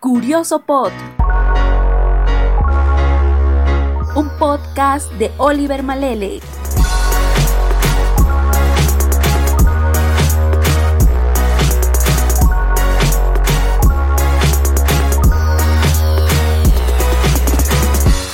[0.00, 0.90] Curioso Pod.
[4.16, 6.40] Un podcast de Oliver Malele.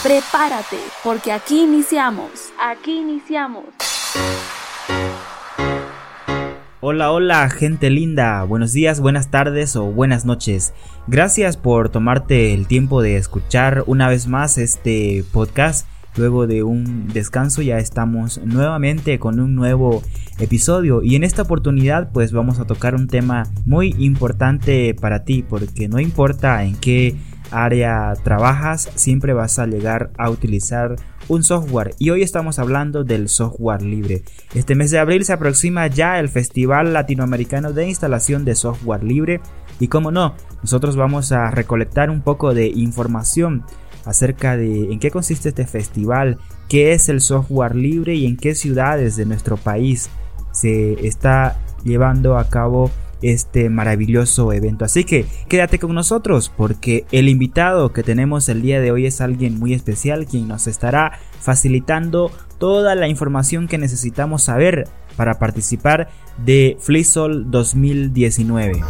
[0.03, 2.51] Prepárate, porque aquí iniciamos.
[2.59, 3.92] Aquí iniciamos.
[6.85, 8.43] Hola, hola, gente linda.
[8.43, 10.75] Buenos días, buenas tardes o buenas noches.
[11.07, 15.87] Gracias por tomarte el tiempo de escuchar una vez más este podcast.
[16.17, 20.03] Luego de un descanso ya estamos nuevamente con un nuevo
[20.41, 25.45] episodio y en esta oportunidad pues vamos a tocar un tema muy importante para ti
[25.49, 27.15] porque no importa en qué
[27.53, 30.97] área trabajas, siempre vas a llegar a utilizar
[31.29, 34.23] un software y hoy estamos hablando del software libre.
[34.55, 39.41] Este mes de abril se aproxima ya el Festival Latinoamericano de Instalación de Software Libre
[39.79, 43.65] y como no, nosotros vamos a recolectar un poco de información
[44.05, 48.55] acerca de en qué consiste este festival, qué es el software libre y en qué
[48.55, 50.11] ciudades de nuestro país
[50.53, 52.91] se está llevando a cabo
[53.23, 54.85] este maravilloso evento.
[54.85, 59.21] Así que quédate con nosotros porque el invitado que tenemos el día de hoy es
[59.21, 66.09] alguien muy especial quien nos estará facilitando toda la información que necesitamos saber para participar
[66.45, 68.83] de FliSol 2019.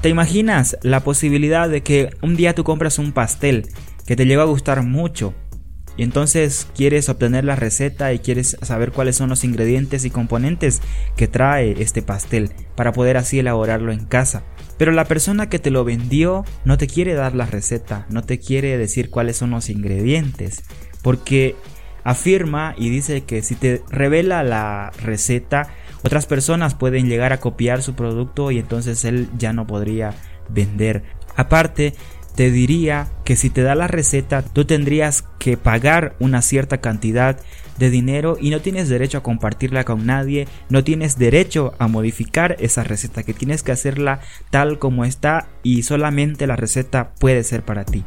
[0.00, 3.68] ¿Te imaginas la posibilidad de que un día tú compras un pastel
[4.04, 5.32] que te llega a gustar mucho
[5.96, 10.80] y entonces quieres obtener la receta y quieres saber cuáles son los ingredientes y componentes
[11.16, 14.44] que trae este pastel para poder así elaborarlo en casa.
[14.78, 18.38] Pero la persona que te lo vendió no te quiere dar la receta, no te
[18.38, 20.64] quiere decir cuáles son los ingredientes,
[21.02, 21.54] porque
[22.04, 25.68] afirma y dice que si te revela la receta,
[26.02, 30.14] otras personas pueden llegar a copiar su producto y entonces él ya no podría
[30.48, 31.02] vender.
[31.36, 31.94] Aparte,
[32.34, 37.38] te diría que si te da la receta tú tendrías que pagar una cierta cantidad
[37.78, 42.56] de dinero y no tienes derecho a compartirla con nadie, no tienes derecho a modificar
[42.58, 44.20] esa receta, que tienes que hacerla
[44.50, 48.04] tal como está y solamente la receta puede ser para ti.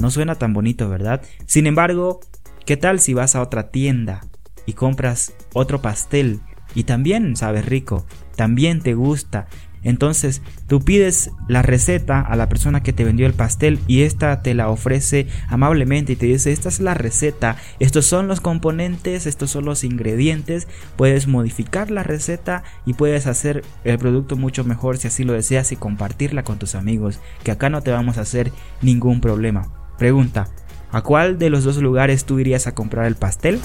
[0.00, 1.22] No suena tan bonito, ¿verdad?
[1.46, 2.20] Sin embargo,
[2.66, 4.20] ¿qué tal si vas a otra tienda
[4.66, 6.40] y compras otro pastel
[6.74, 9.46] y también sabes rico, también te gusta,
[9.82, 14.42] entonces tú pides la receta a la persona que te vendió el pastel y esta
[14.42, 19.26] te la ofrece amablemente y te dice esta es la receta, estos son los componentes,
[19.26, 24.98] estos son los ingredientes, puedes modificar la receta y puedes hacer el producto mucho mejor
[24.98, 28.22] si así lo deseas y compartirla con tus amigos, que acá no te vamos a
[28.22, 29.68] hacer ningún problema.
[29.98, 30.48] Pregunta,
[30.90, 33.60] ¿a cuál de los dos lugares tú irías a comprar el pastel?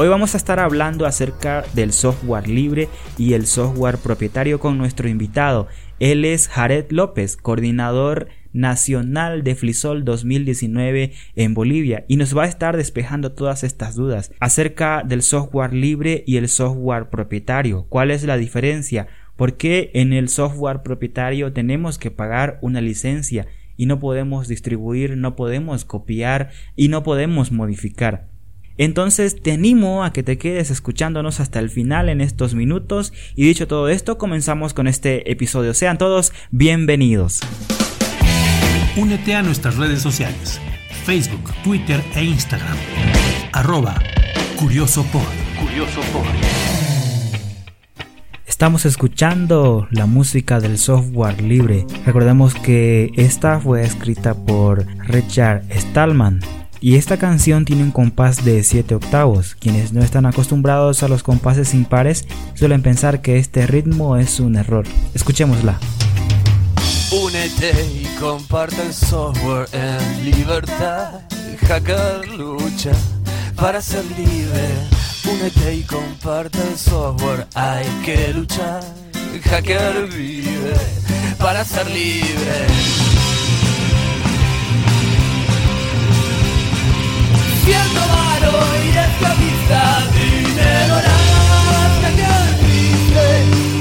[0.00, 5.08] Hoy vamos a estar hablando acerca del software libre y el software propietario con nuestro
[5.08, 5.66] invitado.
[5.98, 12.46] Él es Jared López, coordinador nacional de Flisol 2019 en Bolivia y nos va a
[12.46, 17.86] estar despejando todas estas dudas acerca del software libre y el software propietario.
[17.88, 19.08] ¿Cuál es la diferencia?
[19.34, 25.16] ¿Por qué en el software propietario tenemos que pagar una licencia y no podemos distribuir,
[25.16, 28.27] no podemos copiar y no podemos modificar?
[28.78, 33.44] Entonces te animo a que te quedes escuchándonos hasta el final en estos minutos y
[33.44, 35.74] dicho todo esto comenzamos con este episodio.
[35.74, 37.40] Sean todos bienvenidos.
[38.96, 40.60] Únete a nuestras redes sociales,
[41.04, 42.76] Facebook, Twitter e Instagram.
[43.52, 44.00] Arroba
[44.56, 45.04] Curioso
[48.46, 51.84] Estamos escuchando la música del software libre.
[52.06, 56.40] Recordemos que esta fue escrita por Richard Stallman
[56.80, 59.56] y esta canción tiene un compás de 7 octavos.
[59.58, 64.56] Quienes no están acostumbrados a los compases impares suelen pensar que este ritmo es un
[64.56, 64.86] error.
[65.14, 65.78] Escuchémosla.
[67.10, 71.20] Únete y comparte el software en libertad.
[71.66, 72.92] Hacker lucha
[73.56, 74.68] para ser libre.
[75.24, 77.46] Únete y comparte el software.
[77.54, 78.82] Hay que luchar.
[79.44, 80.74] Hacker vive
[81.38, 82.66] para ser libre.
[87.68, 89.80] Siendo malo y esclavista,
[90.14, 93.26] dinero nada que triste,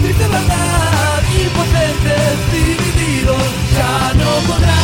[0.02, 3.48] triste verdad, impotentes, divididos,
[3.78, 4.77] ya no podrás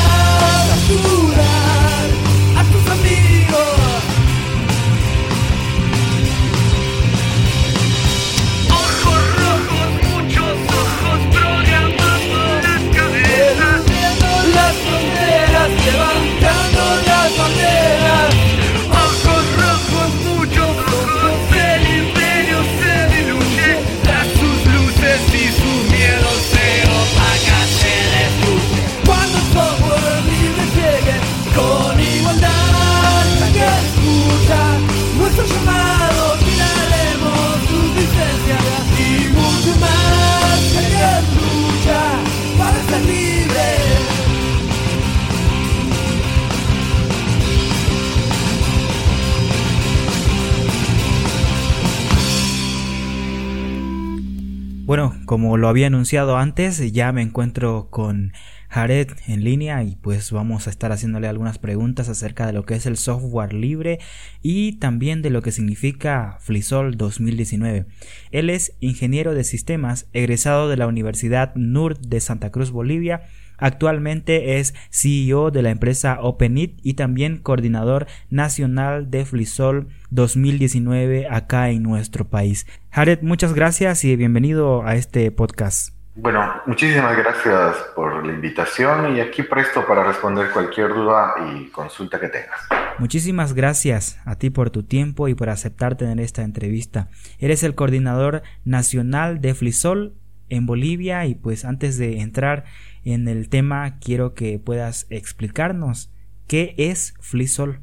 [55.73, 58.31] había anunciado antes, ya me encuentro con
[58.69, 62.75] Jared en línea y pues vamos a estar haciéndole algunas preguntas acerca de lo que
[62.75, 63.97] es el software libre
[64.43, 67.87] y también de lo que significa FliSol 2019.
[68.29, 73.23] Él es ingeniero de sistemas egresado de la Universidad NUR de Santa Cruz, Bolivia
[73.63, 81.69] Actualmente es CEO de la empresa OpenIT y también coordinador nacional de Flisol 2019 acá
[81.69, 82.67] en nuestro país.
[82.91, 85.95] Jared, muchas gracias y bienvenido a este podcast.
[86.13, 92.19] Bueno, muchísimas gracias por la invitación y aquí presto para responder cualquier duda y consulta
[92.19, 92.67] que tengas.
[92.99, 97.07] Muchísimas gracias a ti por tu tiempo y por aceptar tener esta entrevista.
[97.39, 100.15] Eres el coordinador nacional de Flisol
[100.55, 102.65] en Bolivia y pues antes de entrar
[103.03, 106.11] en el tema quiero que puedas explicarnos
[106.47, 107.79] qué es FliSol.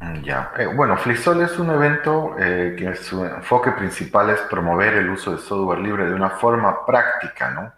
[0.00, 4.94] Mm, ya, eh, bueno, FliSol es un evento eh, que su enfoque principal es promover
[4.94, 7.72] el uso de software libre de una forma práctica, ¿no?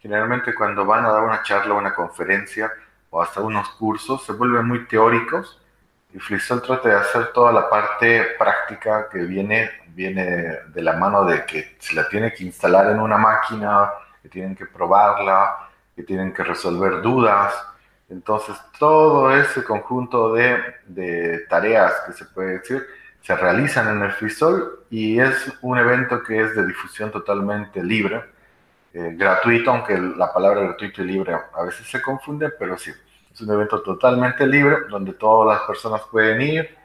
[0.00, 2.70] Generalmente cuando van a dar una charla una conferencia
[3.10, 5.60] o hasta unos cursos se vuelven muy teóricos
[6.16, 11.44] y trata de hacer toda la parte práctica que viene, viene de la mano de
[11.44, 13.90] que se la tiene que instalar en una máquina,
[14.22, 17.54] que tienen que probarla, que tienen que resolver dudas.
[18.08, 22.86] Entonces, todo ese conjunto de, de tareas que se puede decir
[23.20, 28.24] se realizan en el FreeSol y es un evento que es de difusión totalmente libre,
[28.94, 32.92] eh, gratuito, aunque la palabra gratuito y libre a veces se confunde, pero sí,
[33.36, 36.76] es un evento totalmente libre donde todas las personas pueden ir,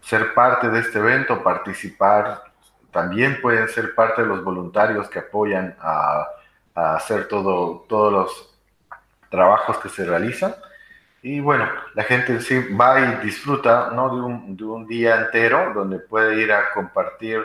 [0.00, 2.42] ser parte de este evento, participar,
[2.90, 6.26] también pueden ser parte de los voluntarios que apoyan a
[6.74, 8.58] a hacer todo, todos los
[9.30, 10.54] trabajos que se realizan.
[11.22, 14.14] Y bueno, la gente sí va y disfruta ¿no?
[14.14, 17.44] de, un, de un día entero donde puede ir a compartir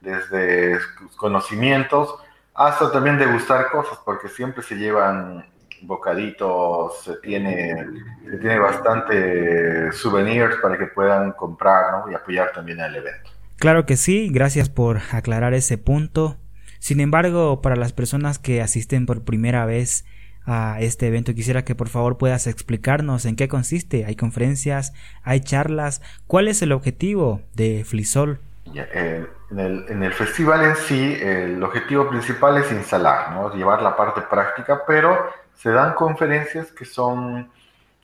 [0.00, 0.78] desde
[1.16, 2.14] conocimientos
[2.54, 5.46] hasta también degustar cosas, porque siempre se llevan
[5.82, 7.86] bocaditos, se tiene,
[8.30, 12.10] se tiene bastante souvenirs para que puedan comprar ¿no?
[12.10, 13.30] y apoyar también al evento.
[13.56, 16.36] Claro que sí, gracias por aclarar ese punto.
[16.78, 20.04] Sin embargo, para las personas que asisten por primera vez
[20.46, 24.04] a este evento, quisiera que por favor puedas explicarnos en qué consiste.
[24.04, 24.94] ¿Hay conferencias?
[25.22, 26.00] ¿Hay charlas?
[26.26, 28.40] ¿Cuál es el objetivo de Flisol?
[28.74, 33.54] Eh, en, el, en, el, festival en sí, el objetivo principal es instalar, ¿no?
[33.54, 37.50] llevar la parte práctica, pero se dan conferencias que son,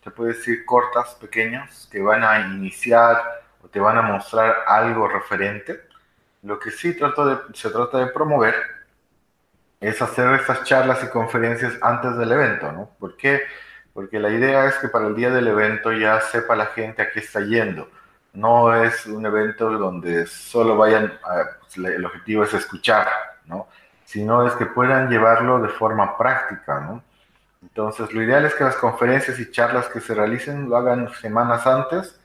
[0.03, 3.17] se puede decir, cortas, pequeñas, que van a iniciar
[3.63, 5.81] o te van a mostrar algo referente
[6.45, 8.55] lo que sí de, se trata de promover
[9.81, 12.91] es hacer estas charlas y conferencias antes del evento, ¿no?
[12.99, 13.43] ¿Por qué?
[13.93, 17.11] Porque la idea es que para el día del evento ya sepa la gente a
[17.11, 17.89] qué está yendo.
[18.35, 21.19] No es un evento donde solo vayan,
[21.61, 23.09] pues, el objetivo es escuchar,
[23.47, 23.69] ¿no?
[24.05, 27.03] Sino es que puedan llevarlo de forma práctica, ¿no?
[27.65, 31.67] Entonces, lo ideal es que las conferencias y charlas que se realicen lo hagan semanas
[31.67, 32.21] antes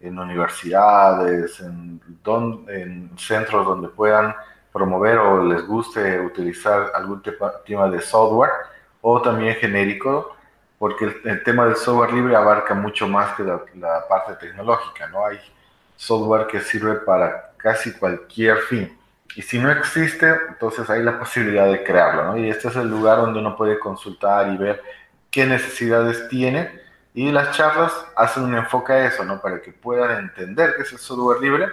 [0.00, 2.00] en universidades, en,
[2.68, 4.34] en centros donde puedan
[4.72, 7.22] promover o les guste utilizar algún
[7.64, 8.50] tema de software
[9.00, 10.36] o también genérico,
[10.78, 15.24] porque el, tema del software libre abarca mucho más que la, la, parte tecnológica, ¿no?
[15.24, 15.38] Hay
[15.96, 18.98] software que sirve para casi cualquier fin.
[19.36, 22.36] Y si no existe, entonces hay la posibilidad de crearlo, ¿no?
[22.36, 24.82] Y este es el lugar donde uno puede consultar y ver
[25.30, 26.70] qué necesidades tiene
[27.14, 29.40] y las charlas hacen un enfoque a eso, ¿no?
[29.40, 31.68] Para que puedan entender qué es el software libre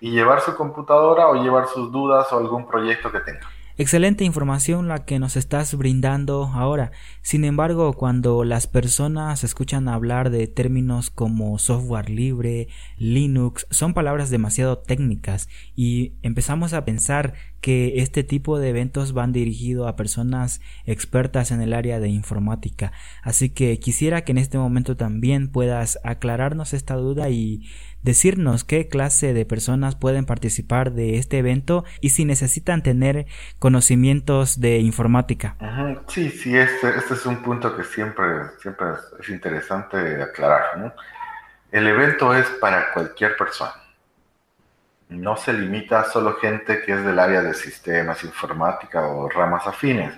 [0.00, 3.57] y llevar su computadora o llevar sus dudas o algún proyecto que tengan.
[3.80, 6.90] Excelente información la que nos estás brindando ahora.
[7.22, 12.66] Sin embargo, cuando las personas escuchan hablar de términos como software libre,
[12.96, 19.32] Linux, son palabras demasiado técnicas y empezamos a pensar que este tipo de eventos van
[19.32, 22.90] dirigidos a personas expertas en el área de informática.
[23.22, 27.62] Así que quisiera que en este momento también puedas aclararnos esta duda y
[28.08, 33.26] decirnos qué clase de personas pueden participar de este evento y si necesitan tener
[33.58, 35.56] conocimientos de informática.
[36.06, 38.24] Sí, sí, este, este, es un punto que siempre,
[38.62, 38.86] siempre
[39.20, 40.94] es interesante aclarar.
[41.70, 43.74] El evento es para cualquier persona.
[45.10, 49.66] No se limita a solo gente que es del área de sistemas, informática o ramas
[49.66, 50.14] afines.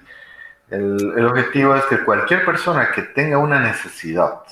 [0.70, 4.42] El objetivo es que cualquier persona que tenga una necesidad,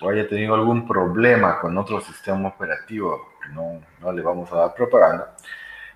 [0.00, 4.74] o haya tenido algún problema con otro sistema operativo, no, no le vamos a dar
[4.74, 5.34] propaganda,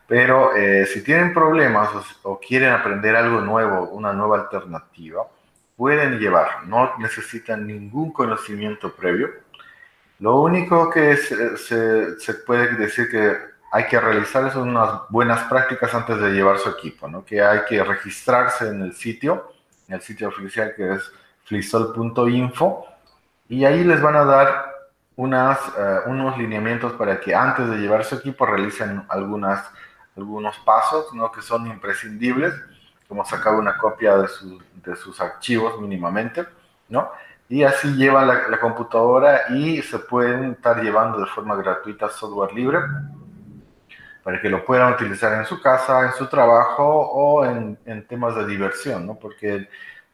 [0.06, 1.88] pero eh, si tienen problemas
[2.22, 5.26] o, quieren aprender algo nuevo, una nueva alternativa,
[5.76, 9.30] pueden llevar, no necesitan ningún conocimiento previo.
[10.18, 11.56] Lo único que se,
[12.18, 13.36] se, puede decir que
[13.72, 17.24] hay que realizar eso, unas buenas prácticas antes de llevar su equipo, ¿no?
[17.24, 19.52] Que hay que registrarse en el sitio,
[19.88, 21.10] en el sitio oficial que es
[21.44, 22.86] flisol.info,
[23.52, 24.72] y ahí les van a dar
[25.16, 29.64] unas, eh, unos lineamientos para que antes de llevar su equipo realicen algunas,
[30.16, 31.30] algunos pasos ¿no?
[31.30, 32.54] que son imprescindibles,
[33.08, 36.46] como sacar una copia de, su- de sus archivos mínimamente,
[36.88, 37.10] ¿no?
[37.48, 42.52] Y así llevan la, la computadora y se pueden estar llevando de forma gratuita software
[42.54, 42.78] libre
[44.22, 48.36] para que lo puedan utilizar en su casa, en su trabajo o en, en temas
[48.36, 49.16] de diversión, ¿no?
[49.16, 49.68] Porque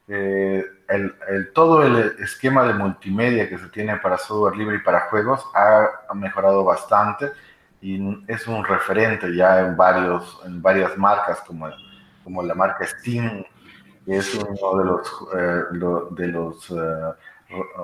[0.09, 4.81] eh, el, el- todo el esquema de multimedia que se tiene para software libre y
[4.81, 7.31] para juegos ha, mejorado bastante
[7.81, 11.69] y es un referente ya en, varios, en varias marcas como,
[12.25, 13.45] como la marca Steam,
[14.07, 17.15] que es uno de los, eh, lo- de los eh,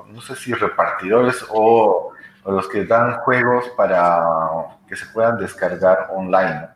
[0.08, 2.12] no sé si repartidores o,
[2.42, 4.22] o los que dan juegos para
[4.88, 6.68] que se puedan descargar online.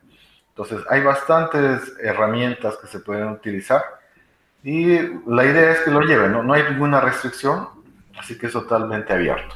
[0.51, 3.83] Entonces hay bastantes herramientas que se pueden utilizar
[4.65, 4.87] y
[5.27, 6.43] la idea es que lo lleven, ¿no?
[6.43, 7.69] No hay ninguna restricción,
[8.19, 9.55] así que es totalmente abierto.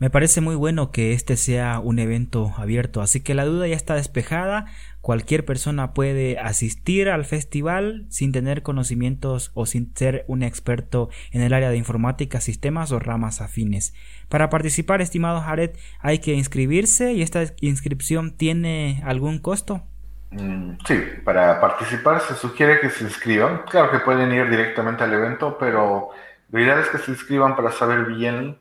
[0.00, 3.76] Me parece muy bueno que este sea un evento abierto, así que la duda ya
[3.76, 4.64] está despejada.
[5.02, 11.42] Cualquier persona puede asistir al festival sin tener conocimientos o sin ser un experto en
[11.42, 13.92] el área de informática, sistemas o ramas afines.
[14.30, 19.84] Para participar, estimado Jared, hay que inscribirse y esta inscripción tiene algún costo.
[20.30, 23.62] Mm, Sí, para participar se sugiere que se inscriban.
[23.68, 26.10] Claro que pueden ir directamente al evento, pero
[26.50, 28.58] lo ideal es que se inscriban para saber bien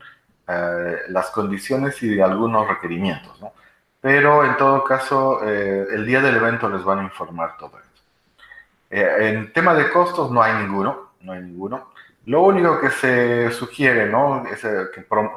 [0.47, 3.53] eh, las condiciones y algunos requerimientos, ¿no?
[4.01, 8.01] Pero en todo caso, eh, el día del evento les van a informar todo esto.
[8.89, 11.91] Eh, en tema de costos no hay ninguno, no hay ninguno.
[12.25, 14.45] Lo único que se sugiere, ¿no?
[14.47, 14.61] Es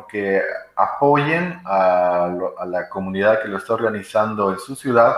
[0.09, 0.43] que,
[0.77, 2.29] apoyen a
[2.67, 5.15] la comunidad que lo está organizando en su ciudad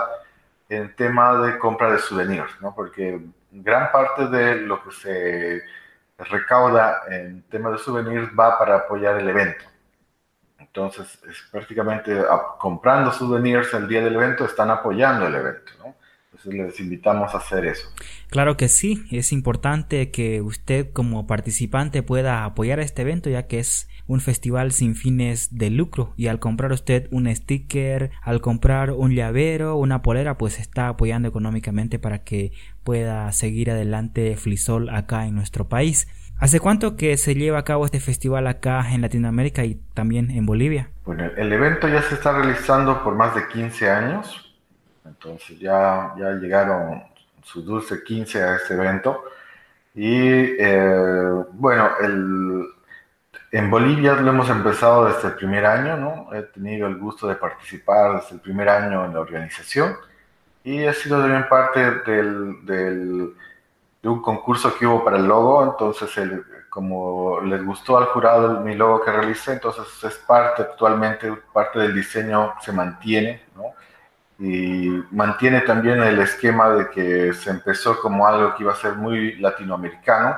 [0.69, 2.73] en tema de compra de souvenirs, ¿no?
[2.73, 5.63] Porque gran parte de lo que se
[6.17, 9.65] recauda en tema de souvenirs va para apoyar el evento.
[10.59, 15.95] Entonces, es prácticamente a- comprando souvenirs el día del evento, están apoyando el evento, ¿no?
[16.35, 17.87] Entonces, les invitamos a hacer eso.
[18.29, 23.59] Claro que sí, es importante que usted como participante pueda apoyar este evento ya que
[23.59, 28.91] es un festival sin fines de lucro y al comprar usted un sticker, al comprar
[28.91, 32.51] un llavero, una polera, pues está apoyando económicamente para que
[32.83, 36.07] pueda seguir adelante Flisol acá en nuestro país.
[36.37, 40.45] ¿Hace cuánto que se lleva a cabo este festival acá en Latinoamérica y también en
[40.45, 40.89] Bolivia?
[41.05, 44.44] Bueno, el evento ya se está realizando por más de 15 años,
[45.05, 47.03] entonces ya, ya llegaron
[47.43, 49.23] sus dulce 15 a este evento.
[49.93, 52.65] Y eh, bueno, el,
[53.51, 56.33] en Bolivia lo hemos empezado desde el primer año, ¿no?
[56.33, 59.95] He tenido el gusto de participar desde el primer año en la organización
[60.63, 63.35] y he sido también parte del, del-
[64.01, 68.59] de un concurso que hubo para el logo, entonces el- como les gustó al jurado
[68.61, 73.73] mi logo que realicé, entonces es parte actualmente, parte del diseño se mantiene, ¿no?
[74.39, 78.95] Y mantiene también el esquema de que se empezó como algo que iba a ser
[78.95, 80.37] muy latinoamericano,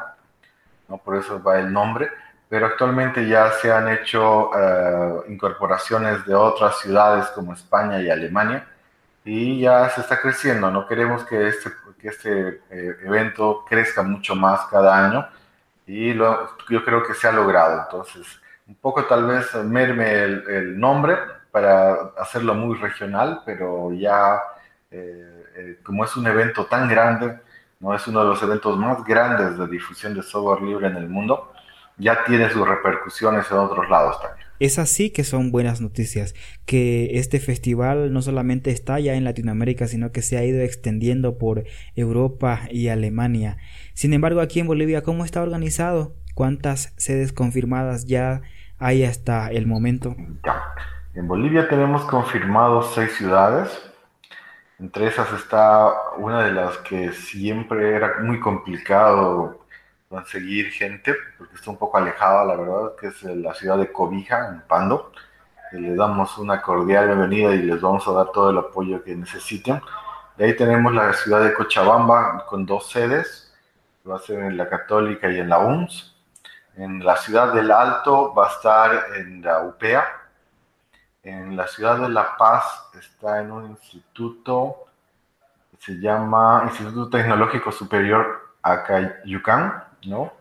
[0.87, 0.97] ¿no?
[0.97, 2.09] Por eso va el nombre,
[2.49, 8.67] pero actualmente ya se han hecho eh, incorporaciones de otras ciudades como España y Alemania
[9.25, 10.71] y ya se está creciendo.
[10.71, 15.27] No queremos que este, que este eh, evento crezca mucho más cada año
[15.85, 17.81] y lo- yo creo que se ha logrado.
[17.83, 18.27] Entonces,
[18.67, 21.17] un poco tal vez merme el, el nombre
[21.51, 24.39] para hacerlo muy regional, pero ya
[24.91, 27.39] eh, eh, como es un evento tan grande,
[27.79, 31.09] no es uno de los eventos más grandes de difusión de software libre en el
[31.09, 31.51] mundo,
[31.97, 34.47] ya tiene sus repercusiones en otros lados también.
[34.59, 36.33] Es así que son buenas noticias,
[36.65, 41.37] que este festival no solamente está ya en Latinoamérica, sino que se ha ido extendiendo
[41.37, 43.57] por Europa y Alemania.
[43.93, 46.15] Sin embargo, aquí en Bolivia, ¿cómo está organizado?
[46.33, 48.41] ¿Cuántas sedes confirmadas ya
[48.79, 50.15] hay hasta el momento?
[50.45, 50.63] Ya.
[51.17, 53.91] En Bolivia tenemos confirmados seis ciudades.
[54.77, 59.65] Entre esas está una de las que siempre era muy complicado
[60.09, 64.47] conseguir gente, porque está un poco alejada, la verdad, que es la ciudad de Cobija,
[64.49, 65.11] en Pando.
[65.71, 69.15] que Le damos una cordial bienvenida y les vamos a dar todo el apoyo que
[69.15, 69.81] necesiten.
[70.37, 73.51] De ahí tenemos la ciudad de Cochabamba con dos sedes,
[74.07, 76.15] va a ser en la Católica y en la UNS.
[76.75, 80.26] En la ciudad del Alto va a estar en la UPEA.
[81.27, 84.85] En la ciudad de La Paz está en un instituto
[85.77, 90.31] se llama Instituto Tecnológico Superior Acayucan, ¿no?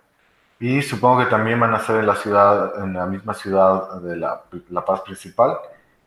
[0.60, 4.16] Y supongo que también van a ser en la ciudad, en la misma ciudad de
[4.16, 5.56] La, La Paz principal.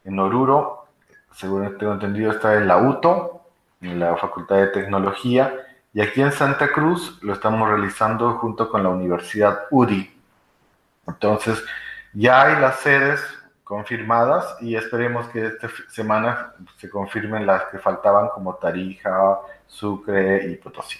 [0.06, 0.88] En Oruro
[1.36, 3.42] según tengo entendido, está en la UTO,
[3.82, 5.54] en la Facultad de Tecnología,
[5.94, 10.10] y aquí en Santa Cruz lo estamos realizando junto con la Universidad UDI.
[11.06, 11.62] Entonces,
[12.14, 13.39] ya hay las sedes
[13.70, 20.56] confirmadas y esperemos que esta semana se confirmen las que faltaban como Tarija, Sucre y
[20.56, 20.98] Potosí.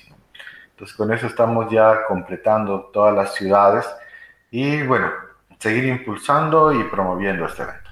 [0.70, 3.88] Entonces, con eso estamos ya completando todas las ciudades
[4.52, 5.08] y bueno,
[5.58, 7.90] seguir impulsando y promoviendo este evento.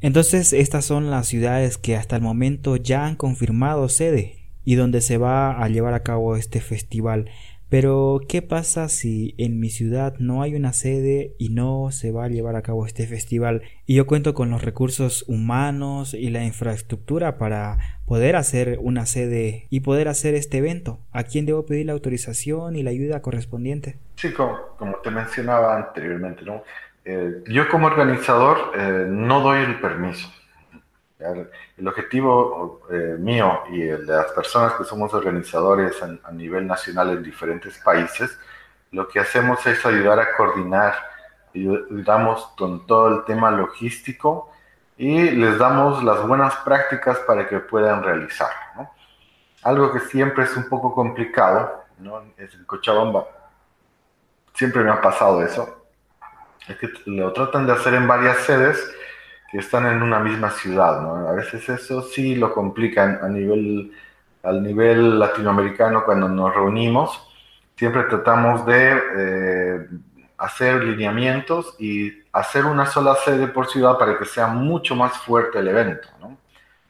[0.00, 4.34] Entonces, estas son las ciudades que hasta el momento ya han confirmado sede
[4.64, 7.30] y donde se va a llevar a cabo este festival.
[7.70, 12.24] Pero, ¿qué pasa si en mi ciudad no hay una sede y no se va
[12.24, 13.62] a llevar a cabo este festival?
[13.84, 19.66] Y yo cuento con los recursos humanos y la infraestructura para poder hacer una sede
[19.68, 21.00] y poder hacer este evento.
[21.12, 23.98] ¿A quién debo pedir la autorización y la ayuda correspondiente?
[24.16, 24.58] Sí, como,
[25.02, 26.62] te mencionaba anteriormente, ¿no?
[27.04, 30.32] Eh, yo como organizador eh, no doy el permiso.
[31.18, 36.66] El objetivo eh, mío y el de las personas que somos organizadores a, a nivel
[36.66, 38.38] nacional en diferentes países,
[38.92, 40.94] lo que hacemos es ayudar a coordinar,
[41.54, 44.50] ayudamos con todo el tema logístico
[44.96, 48.50] y les damos las buenas prácticas para que puedan realizar.
[48.76, 48.90] ¿no?
[49.62, 52.22] Algo que siempre es un poco complicado, ¿no?
[52.36, 53.26] Es en Cochabamba.
[54.54, 55.86] Siempre me ha pasado eso.
[56.68, 58.92] Es que lo tratan de hacer en varias sedes
[59.50, 61.28] que están en una misma ciudad, ¿no?
[61.28, 63.92] A veces eso sí lo complican a nivel,
[64.42, 67.26] al nivel latinoamericano cuando nos reunimos.
[67.74, 69.88] Siempre tratamos de eh,
[70.36, 75.58] hacer lineamientos y hacer una sola sede por ciudad para que sea mucho más fuerte
[75.58, 76.36] el evento, ¿no?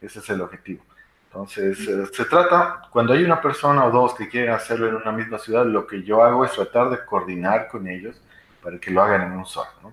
[0.01, 0.83] Ese es el objetivo.
[1.31, 5.12] Entonces, eh, se trata, cuando hay una persona o dos que quieren hacerlo en una
[5.12, 8.21] misma ciudad, lo que yo hago es tratar de coordinar con ellos
[8.62, 9.92] para que lo hagan en un solo, ¿no?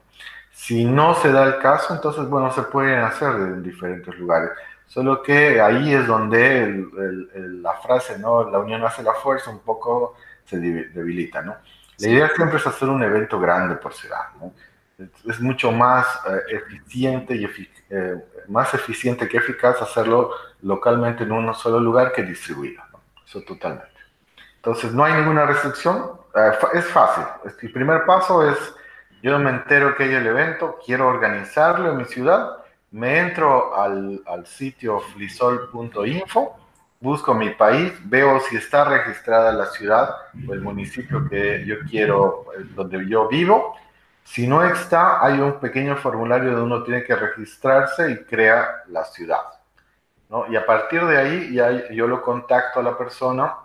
[0.56, 4.52] Si no se da el caso, entonces, bueno, se pueden hacer en diferentes lugares.
[4.88, 8.50] Solo que ahí es donde el, el, el, la frase, ¿no?
[8.50, 10.16] La unión hace la fuerza, un poco
[10.46, 11.58] se debilita, ¿no?
[11.98, 14.54] La idea siempre es hacer un evento grande por ciudad, ¿no?
[15.30, 18.16] Es mucho más eh, eficiente y efic eh,
[18.48, 23.02] más eficiente que eficaz hacerlo localmente en un solo lugar que distribuido, ¿no?
[23.26, 24.00] Eso totalmente.
[24.56, 27.26] Entonces, no hay ninguna restricción, eh, es fácil.
[27.62, 28.58] El primer paso es
[29.26, 32.58] yo me entero que hay el evento, quiero organizarlo en mi ciudad,
[32.92, 36.56] me entro al, al sitio flisol.info,
[37.00, 40.12] busco mi país, veo si está registrada la ciudad
[40.48, 43.76] o el municipio que yo quiero, donde yo vivo.
[44.24, 49.06] Si no está, hay un pequeño formulario donde uno tiene que registrarse y crea la
[49.06, 49.42] ciudad.
[50.30, 50.46] ¿no?
[50.52, 53.56] Y a partir de ahí ya yo lo contacto a la persona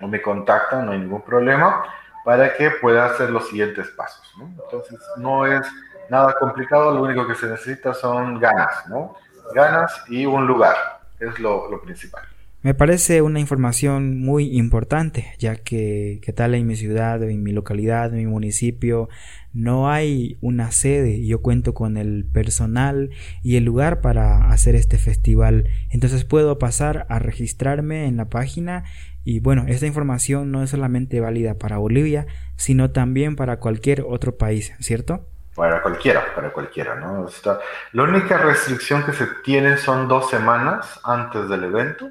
[0.00, 1.82] o me contactan, no hay ningún problema
[2.26, 4.28] para que pueda hacer los siguientes pasos.
[4.36, 4.52] ¿no?
[4.64, 5.64] Entonces, no es
[6.10, 9.14] nada complicado, lo único que se necesita son ganas, ¿no?
[9.54, 10.74] Ganas y un lugar,
[11.20, 12.24] es lo, principal.
[12.62, 17.52] Me parece una información muy importante, ya que, que tal en mi ciudad, en mi
[17.52, 19.08] localidad, en mi municipio,
[19.56, 21.26] no hay una sede.
[21.26, 23.08] Yo cuento con el personal
[23.42, 25.66] y el lugar para hacer este festival.
[25.88, 28.84] Entonces puedo pasar a registrarme en la página
[29.24, 34.36] y bueno, esta información no es solamente válida para Bolivia, sino también para cualquier otro
[34.36, 35.26] país, ¿cierto?
[35.54, 37.26] Para cualquiera, para cualquiera, ¿no?
[37.26, 37.58] Está...
[37.92, 42.10] La única restricción que se tiene son dos semanas antes del evento,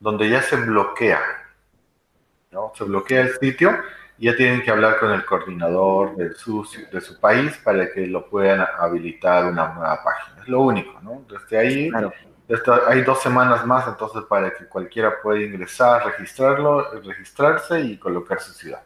[0.00, 1.20] donde ya se bloquea,
[2.50, 2.72] ¿no?
[2.74, 3.76] Se bloquea el sitio
[4.18, 8.28] ya tienen que hablar con el coordinador de su, de su país para que lo
[8.28, 10.42] puedan habilitar una nueva página.
[10.42, 11.24] Es lo único, ¿no?
[11.28, 12.12] Desde ahí claro.
[12.86, 18.52] hay dos semanas más, entonces para que cualquiera pueda ingresar, registrarlo, registrarse y colocar su
[18.52, 18.82] ciudad.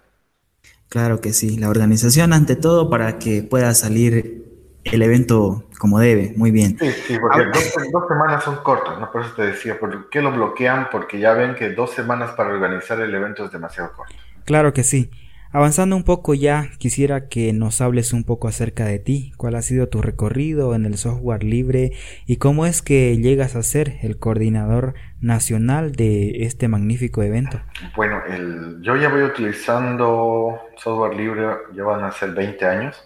[0.88, 4.46] Claro que sí, la organización ante todo para que pueda salir
[4.84, 6.78] el evento como debe, muy bien.
[6.78, 9.10] Sí, sí, porque ah, dos, dos, semanas son cortas, ¿no?
[9.10, 10.88] Por eso te decía, ¿por qué lo bloquean?
[10.90, 14.14] Porque ya ven que dos semanas para organizar el evento es demasiado corto.
[14.46, 15.10] Claro que sí.
[15.52, 19.62] Avanzando un poco ya, quisiera que nos hables un poco acerca de ti, cuál ha
[19.62, 21.92] sido tu recorrido en el software libre
[22.26, 27.60] y cómo es que llegas a ser el coordinador nacional de este magnífico evento.
[27.96, 33.02] Bueno, el, yo ya voy utilizando software libre, ya van a ser 20 años.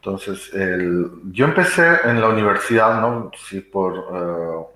[0.00, 3.30] Entonces, el, yo empecé en la universidad, ¿no?
[3.48, 4.66] Sí, por, uh,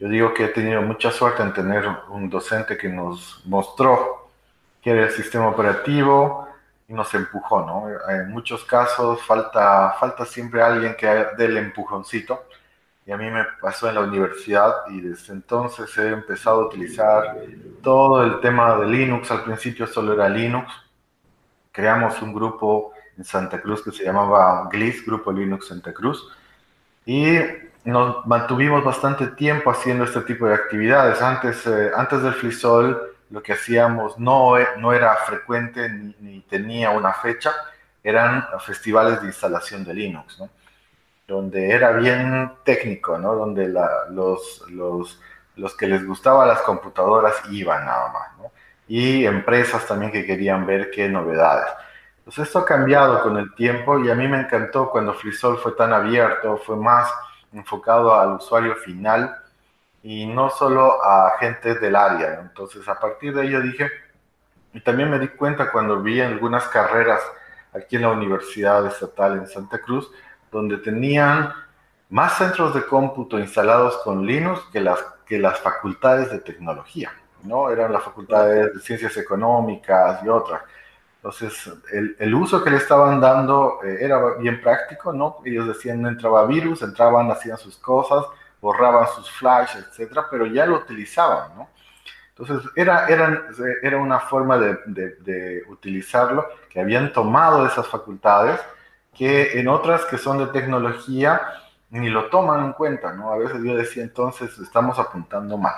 [0.00, 4.23] yo digo que he tenido mucha suerte en tener un docente que nos mostró
[4.84, 6.46] que el sistema operativo
[6.86, 7.86] y nos empujó, ¿no?
[8.10, 12.44] En muchos casos falta, falta siempre alguien que dé el empujoncito
[13.06, 17.36] y a mí me pasó en la universidad y desde entonces he empezado a utilizar
[17.82, 20.70] todo el tema de Linux, al principio solo era Linux,
[21.72, 26.30] creamos un grupo en Santa Cruz que se llamaba GLIS, Grupo Linux Santa Cruz,
[27.06, 27.38] Y
[27.84, 31.20] nos mantuvimos bastante tiempo haciendo este tipo de actividades.
[31.20, 37.12] Antes, eh, antes del FliSol, lo que hacíamos no, no era frecuente ni, tenía una
[37.12, 37.52] fecha,
[38.02, 40.42] eran festivales de instalación de Linux,
[41.26, 43.34] donde era bien técnico, ¿no?
[43.34, 45.20] donde los, los,
[45.56, 48.52] los, que les gustaban las computadoras iban nada más,
[48.86, 51.72] y empresas también que querían ver qué novedades.
[52.18, 55.72] Entonces esto ha cambiado con el tiempo y a mí me encantó cuando FreeSol fue
[55.72, 57.12] tan abierto, fue más
[57.52, 59.43] enfocado al usuario final
[60.04, 62.38] y no solo a gente del área.
[62.42, 63.90] Entonces, a partir de ahí yo dije,
[64.74, 67.22] y también me di cuenta cuando vi algunas carreras
[67.72, 70.10] aquí en la Universidad Estatal en Santa Cruz,
[70.52, 71.54] donde tenían
[72.10, 77.10] más centros de cómputo instalados con Linux que las, que las facultades de tecnología,
[77.42, 77.70] ¿no?
[77.70, 80.60] Eran las facultades de ciencias económicas y otras.
[81.16, 85.38] Entonces, el, el, uso que le estaban dando eh, era bien práctico, ¿no?
[85.46, 88.26] Ellos decían, no entraba virus, entraban, hacían sus cosas,
[88.64, 91.68] borraban sus flash, etcétera, pero ya lo utilizaban, ¿no?
[92.30, 93.46] Entonces, era, era,
[93.82, 98.58] era una forma de, de, de, utilizarlo, que habían tomado esas facultades,
[99.12, 101.42] que en otras que son de tecnología
[101.90, 103.32] ni lo toman en cuenta, ¿no?
[103.32, 105.76] A veces yo decía, entonces, estamos apuntando mal,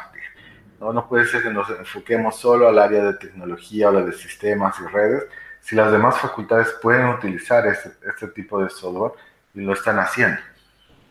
[0.79, 0.92] ¿no?
[0.92, 4.77] No puede ser que nos enfoquemos solo al área de tecnología o la de sistemas
[4.79, 5.25] y redes,
[5.61, 9.12] si las demás facultades pueden utilizar este, este tipo de software
[9.55, 10.40] y lo están haciendo.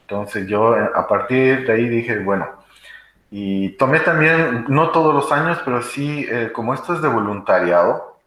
[0.07, 2.47] Entonces yo a partir de ahí dije, bueno,
[3.31, 8.19] y tomé también, no todos los años, pero sí, eh, como esto es de voluntariado,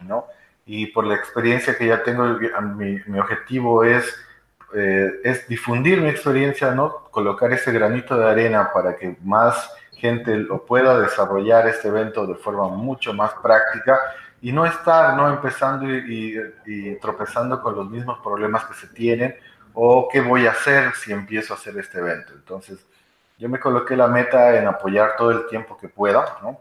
[0.00, 0.26] ¿no?
[0.66, 2.24] Y por la experiencia que ya tengo,
[2.74, 4.12] mi, objetivo es,
[4.74, 7.04] eh, es difundir mi experiencia, ¿no?
[7.12, 12.34] Colocar ese granito de arena para que más gente lo pueda desarrollar este evento de
[12.34, 14.00] forma mucho más práctica
[14.42, 19.36] y no estar no empezando y, tropezando con los mismos problemas que se tienen
[19.74, 22.32] o qué voy a hacer si empiezo a hacer este evento.
[22.32, 22.86] Entonces,
[23.38, 26.60] yo me coloqué la meta en apoyar todo el tiempo que pueda, ¿no?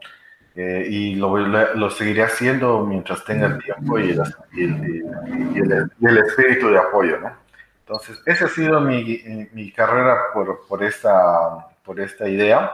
[0.56, 4.22] Eh, y lo, lo, seguiré haciendo mientras tenga el tiempo y, el,
[4.52, 7.36] y, el, y el, espíritu de apoyo, ¿no?
[7.80, 12.72] Entonces, esa ha sido mi, mi carrera por, por, esta, por esta idea.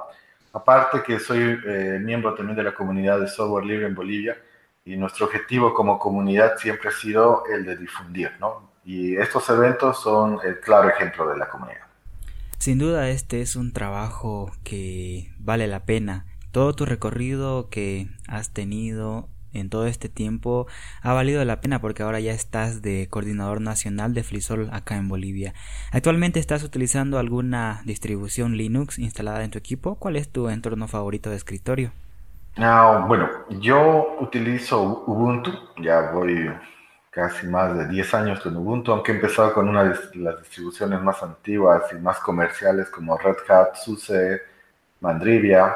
[0.51, 4.37] Aparte que soy eh, miembro también de la comunidad de software libre en Bolivia
[4.83, 8.68] y nuestro objetivo como comunidad siempre ha sido el de difundir, ¿no?
[8.89, 11.83] Y estos eventos son el claro ejemplo de la comunidad.
[12.57, 16.25] Sin duda este es un trabajo que vale la pena.
[16.51, 20.65] Todo tu recorrido que has tenido en todo este tiempo
[21.03, 25.07] ha valido la pena porque ahora ya estás de coordinador nacional de Flisol acá en
[25.07, 25.53] Bolivia.
[25.91, 29.99] ¿Actualmente estás utilizando alguna distribución Linux instalada en tu equipo?
[29.99, 31.91] ¿Cuál es tu entorno favorito de escritorio?
[32.57, 33.29] Ah, bueno,
[33.61, 36.49] yo utilizo Ubuntu, ya voy
[37.09, 41.01] casi más de 10 años con Ubuntu, aunque he empezado con una de las distribuciones
[41.01, 44.41] más antiguas y más comerciales como Red Hat, SUSE,
[45.01, 45.75] Mandrivia,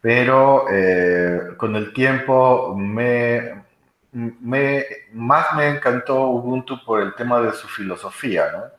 [0.00, 3.64] pero eh, con el tiempo me,
[4.12, 8.72] me, más me encantó Ubuntu por el tema de su filosofía.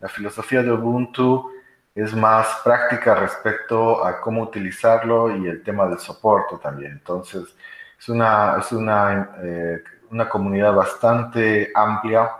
[0.00, 1.50] La filosofía de Ubuntu
[1.94, 6.92] es más práctica respecto a cómo utilizarlo y el tema del soporte también.
[6.92, 7.54] Entonces,
[7.98, 12.32] es una, es una, eh, una comunidad bastante amplia,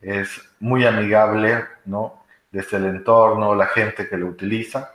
[0.00, 2.24] es muy amigable, ¿no?
[2.50, 4.92] Desde el entorno, la gente que lo utiliza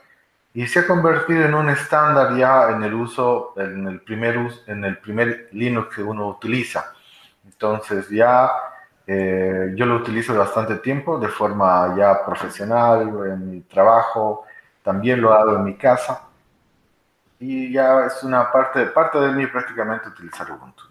[0.52, 4.84] y se ha convertido en un estándar ya en el uso, en el primer, en
[4.84, 6.92] el primer Linux que uno utiliza.
[7.44, 8.50] Entonces ya
[9.06, 14.44] eh, yo lo utilizo bastante tiempo de forma ya profesional, en mi trabajo,
[14.82, 16.22] también lo hago en mi casa
[17.38, 20.89] y ya es una parte, parte de mí prácticamente utilizar Ubuntu.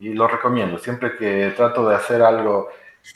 [0.00, 2.68] Y lo recomiendo, siempre que trato de hacer algo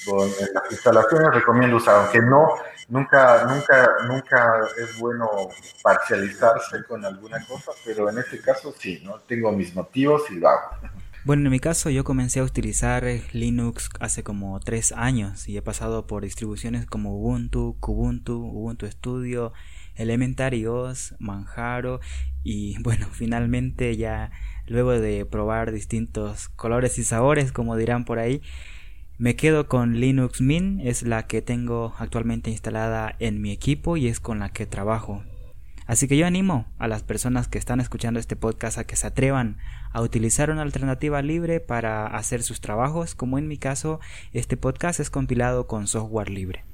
[0.07, 2.49] con las instalaciones recomiendo usar, aunque no,
[2.89, 5.29] nunca, nunca, nunca es bueno
[5.83, 9.21] parcializarse con alguna cosa, pero en este caso sí, ¿no?
[9.21, 10.49] Tengo mis motivos y lo.
[11.25, 15.63] Bueno, en mi caso yo comencé a utilizar Linux hace como tres años y he
[15.63, 19.53] pasado por distribuciones como Ubuntu, Kubuntu, Ubuntu Studio,
[19.95, 22.01] Elementary OS, Manjaro
[22.43, 24.33] y bueno, finalmente ya
[24.67, 28.43] luego de probar distintos colores y sabores, como dirán por ahí,
[29.19, 34.09] me quedo con Linux Mint, es la que tengo actualmente instalada en mi equipo y
[34.09, 35.23] es con la que trabajo.
[35.87, 39.07] Así que yo animo a las personas que están escuchando este podcast a que se
[39.07, 39.59] atrevan
[39.93, 44.01] a utilizar una alternativa libre para hacer sus trabajos, como en mi caso
[44.33, 46.65] este podcast es compilado con software libre.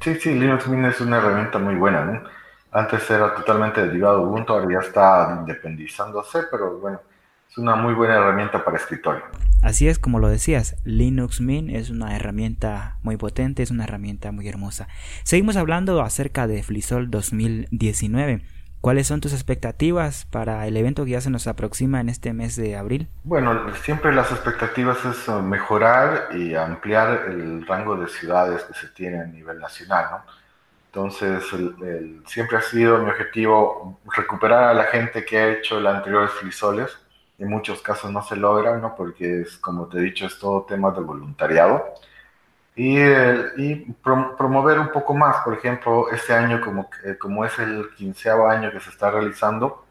[0.00, 2.22] Sí, sí, Linux Mint es una herramienta muy buena, ¿no?
[2.70, 7.00] Antes era totalmente derivado de Ubuntu, ahora ya está independizándose, pero bueno,
[7.50, 9.22] es una muy buena herramienta para escritorio.
[9.62, 14.30] Así es como lo decías, Linux Mint es una herramienta muy potente, es una herramienta
[14.32, 14.86] muy hermosa.
[15.24, 18.42] Seguimos hablando acerca de Flisol 2019.
[18.80, 22.54] ¿Cuáles son tus expectativas para el evento que ya se nos aproxima en este mes
[22.54, 23.08] de abril?
[23.24, 28.86] Bueno, siempre las expectativas es uh, mejorar y ampliar el rango de ciudades que se
[28.94, 30.18] tiene a nivel nacional, ¿no?
[30.92, 35.80] Entonces, el- el- siempre ha sido mi objetivo recuperar a la gente que ha hecho
[35.80, 36.96] los anteriores frisoles.
[37.38, 38.94] En muchos casos no se logra, ¿no?
[38.96, 41.94] Porque es, como te he dicho, es todo tema de voluntariado.
[42.76, 47.44] Y, eh, y prom- promover un poco más, por ejemplo, este año, como, que- como
[47.44, 49.84] es el quinceavo año que se está realizando,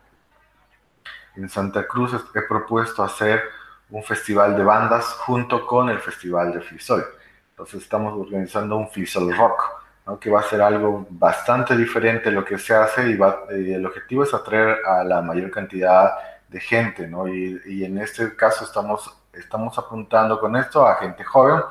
[1.36, 3.44] en Santa Cruz he propuesto hacer
[3.90, 7.06] un festival de bandas junto con el festival de Flisol.
[7.52, 9.62] Entonces estamos organizando un Flisol Rock,
[10.06, 10.20] ¿no?
[10.20, 13.86] que va a ser algo bastante diferente de lo que se hace y, va- el
[13.86, 17.08] objetivo es atraer a la mayor cantidad de gente.
[17.08, 17.28] ¿no?
[17.28, 21.62] Y, y en este caso estamos, estamos apuntando con esto a gente joven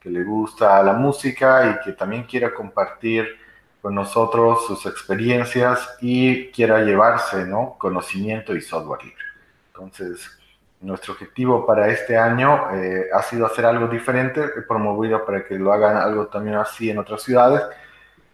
[0.00, 3.36] que le gusta la música y que también quiera compartir
[3.82, 7.76] con nosotros sus experiencias y quiera llevarse ¿no?
[7.78, 9.24] conocimiento y software libre.
[9.68, 10.38] Entonces,
[10.80, 15.72] nuestro objetivo para este año eh, ha sido hacer algo diferente, promovido para que lo
[15.72, 17.62] hagan algo también así en otras ciudades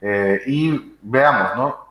[0.01, 1.86] eh, y veamos, ¿no?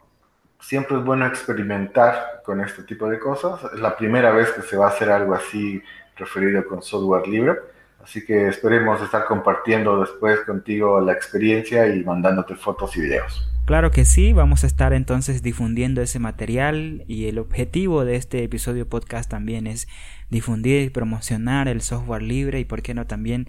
[0.60, 3.60] Siempre es bueno experimentar con este tipo de cosas.
[3.74, 5.82] Es la primera vez que se va a hacer algo así
[6.16, 7.56] referido con software libre.
[8.04, 13.50] Así que esperemos estar compartiendo después contigo la experiencia y mandándote fotos y videos.
[13.66, 18.44] Claro que sí, vamos a estar entonces difundiendo ese material y el objetivo de este
[18.44, 19.88] episodio podcast también es
[20.30, 23.48] difundir y promocionar el software libre y por qué no también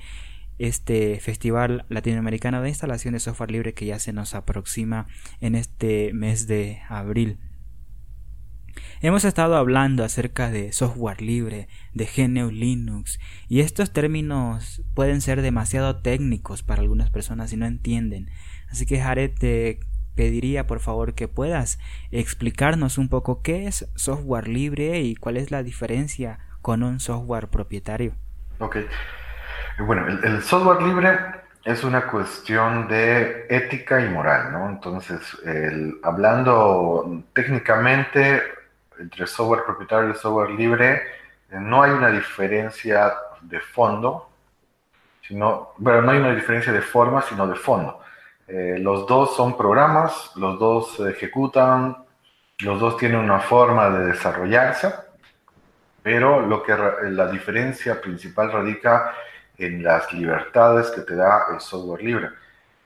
[0.58, 5.06] este festival latinoamericano de instalación de software libre que ya se nos aproxima
[5.40, 7.38] en este mes de abril.
[9.00, 15.42] Hemos estado hablando acerca de software libre, de GNU Linux, y estos términos pueden ser
[15.42, 18.30] demasiado técnicos para algunas personas y no entienden.
[18.68, 19.80] Así que Jared te
[20.14, 21.78] pediría por favor que puedas
[22.10, 27.48] explicarnos un poco qué es software libre y cuál es la diferencia con un software
[27.48, 28.14] propietario.
[28.58, 28.78] Ok.
[29.78, 31.18] Bueno, el, software libre
[31.64, 34.70] es una cuestión de ética y moral, ¿no?
[34.70, 35.20] Entonces,
[36.02, 38.42] hablando técnicamente
[38.98, 41.02] entre software propietario y software libre,
[41.50, 44.30] eh, no hay una diferencia de fondo,
[45.22, 48.00] sino, bueno, no hay una diferencia de forma, sino de fondo.
[48.48, 51.96] Eh, los dos son programas, los dos se ejecutan,
[52.60, 54.94] los dos tienen una forma de desarrollarse,
[56.02, 56.74] pero lo que
[57.10, 59.12] la diferencia principal radica
[59.58, 62.28] en las libertades que te da el software libre.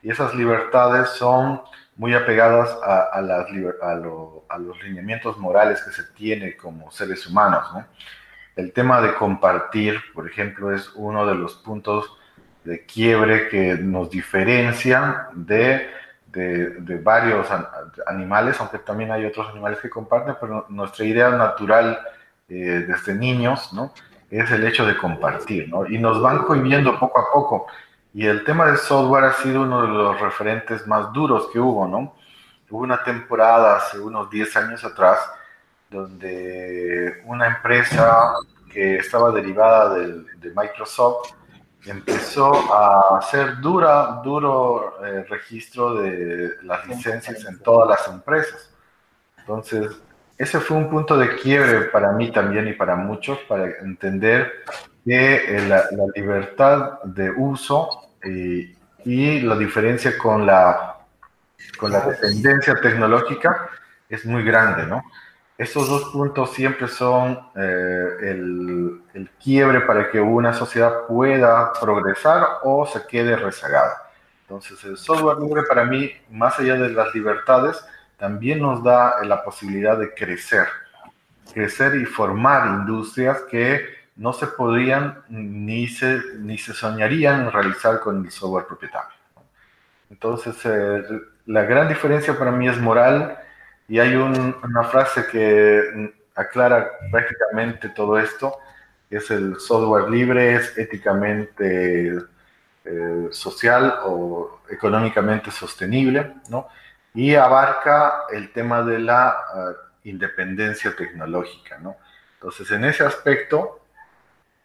[0.03, 1.61] Y esas libertades son
[1.97, 3.45] muy apegadas a, a las
[3.81, 7.65] a lo- a los lineamientos morales que se tiene como seres humanos.
[7.73, 7.85] ¿no?
[8.55, 12.17] El tema de compartir, por ejemplo, es uno de los puntos
[12.63, 15.89] de quiebre que nos diferencian de,
[16.27, 17.67] de- de varios an-
[18.07, 21.99] animales, aunque también hay otros animales que comparten, pero nuestra idea natural
[22.49, 23.93] eh, desde niños, ¿no?
[24.39, 25.85] Es el hecho de compartir, ¿no?
[25.85, 27.67] Y nos van cohibiendo poco a poco.
[28.13, 31.87] Y el tema del software ha sido uno de los referentes más duros que hubo,
[31.87, 32.15] ¿no?
[32.69, 35.19] Hubo una temporada hace unos 10 años atrás
[35.89, 38.33] donde una empresa
[38.71, 41.33] que estaba derivada de Microsoft
[41.85, 48.69] empezó a hacer dura, duro eh, registro de las licencias en todas las empresas.
[49.39, 49.91] Entonces,
[50.37, 54.63] ese fue un punto de quiebre para mí también y para muchos, para entender
[55.05, 60.97] que eh, la, libertad de uso eh, y la diferencia con la,
[61.77, 63.69] con la dependencia tecnológica
[64.09, 65.03] es muy grande, ¿no?
[65.57, 72.47] Estos dos puntos siempre son eh, el, el quiebre para que una sociedad pueda progresar
[72.63, 74.09] o se quede rezagada.
[74.41, 77.85] Entonces, el software libre para mí, más allá de las libertades,
[78.21, 80.67] también nos da la posibilidad de crecer,
[81.55, 83.83] crecer y formar industrias que
[84.15, 89.09] no se podrían ni se, ni se soñarían realizar con el software propietario.
[90.11, 91.03] Entonces, eh,
[91.47, 93.39] la gran diferencia para mí es moral
[93.87, 96.05] y hay un- una frase que mm,
[96.35, 98.55] aclara prácticamente todo esto,
[99.09, 102.19] es el software libre, es éticamente
[102.85, 106.67] eh, social o económicamente sostenible, ¿no?
[107.13, 109.71] Y abarca el tema de la ah,
[110.03, 111.97] independencia tecnológica, ¿no?
[112.35, 113.81] Entonces, en ese aspecto,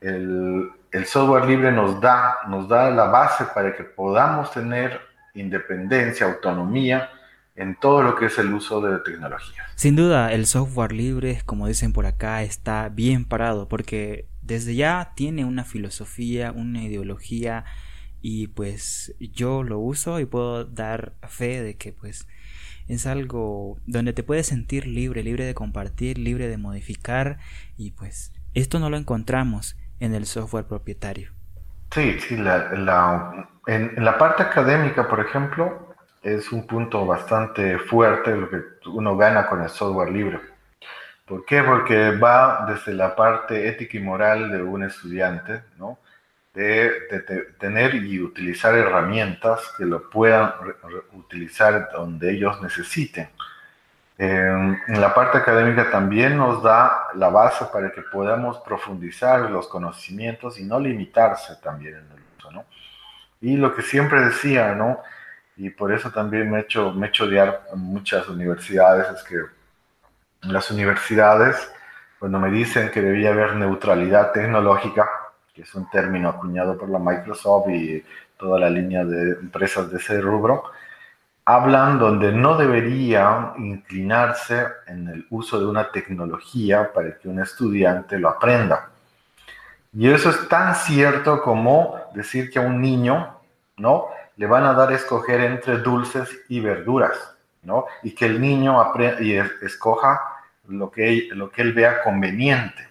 [0.01, 5.01] el, el software libre nos da, nos da la base para que podamos tener
[5.35, 7.11] independencia, autonomía
[7.57, 9.65] en todo lo que es el uso de tecnología.
[9.75, 15.13] Sin duda, el software libre, como dicen por acá, está bien parado porque desde ya
[15.17, 17.65] tiene una filosofía, una ideología
[18.21, 22.29] y pues yo lo uso y puedo dar fe de que pues
[22.89, 27.39] es algo donde te puedes sentir libre, libre de compartir, libre de modificar
[27.77, 31.33] y pues esto no lo encontramos en el software propietario.
[31.93, 37.79] Sí, sí, la, la- en, en la parte académica, por ejemplo, es un punto bastante
[37.79, 40.41] fuerte lo que uno gana con el software libre.
[41.27, 41.63] ¿Por qué?
[41.63, 45.99] Porque va desde la parte ética y moral de un estudiante, ¿no?
[46.57, 52.63] De, de- de tener y utilizar herramientas que lo puedan re- re- utilizar donde ellos
[52.63, 53.29] necesiten.
[54.19, 59.69] Eh, en la parte académica también nos da la base para que podamos profundizar los
[59.69, 62.65] conocimientos y no limitarse también en el uso, ¿no?
[63.43, 65.03] Y lo que siempre decía, ¿no?
[65.59, 69.37] Y por eso también me he hecho, me he hecho odiar muchas universidades, es que
[70.43, 71.71] las universidades,
[72.19, 75.07] cuando me dicen que debía haber neutralidad tecnológica,
[75.57, 78.05] que es un término acuñado por la Microsoft y
[78.39, 80.65] toda la línea de empresas de ese rubro,
[81.47, 88.19] hablan donde no debería inclinarse en el uso de una tecnología para que un estudiante
[88.19, 88.91] lo aprenda.
[89.95, 93.39] Y eso es tan cierto como decir que a un niño,
[93.79, 94.09] ¿no?
[94.37, 97.17] Le van a dar a escoger entre dulces y verduras,
[97.63, 97.87] ¿no?
[98.03, 100.21] Y que el niño apre- y es- escoja
[100.69, 102.87] lo que, lo que él vea conveniente.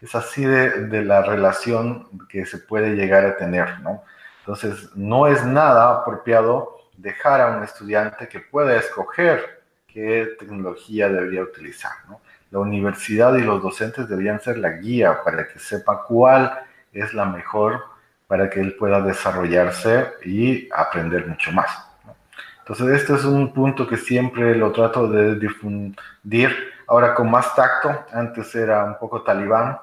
[0.00, 4.02] Es así de, de la relación que se puede llegar a tener, ¿no?
[4.40, 11.42] Entonces, no es nada apropiado dejar a un estudiante que pueda escoger qué tecnología debería
[11.42, 12.20] utilizar, ¿no?
[12.50, 16.58] La universidad y los docentes deberían ser la guía para que sepa cuál
[16.92, 17.84] es la mejor
[18.26, 21.68] para que él pueda desarrollarse y aprender mucho más.
[22.04, 22.14] ¿no?
[22.60, 28.04] Entonces, este es un punto que siempre lo trato de difundir, ahora con más tacto,
[28.12, 29.78] antes era un poco talibán,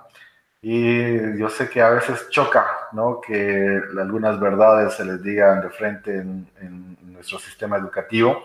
[0.62, 3.22] y yo sé que a veces choca, ¿no?
[3.22, 8.43] Que algunas verdades se les digan de frente en, en nuestro sistema educativo,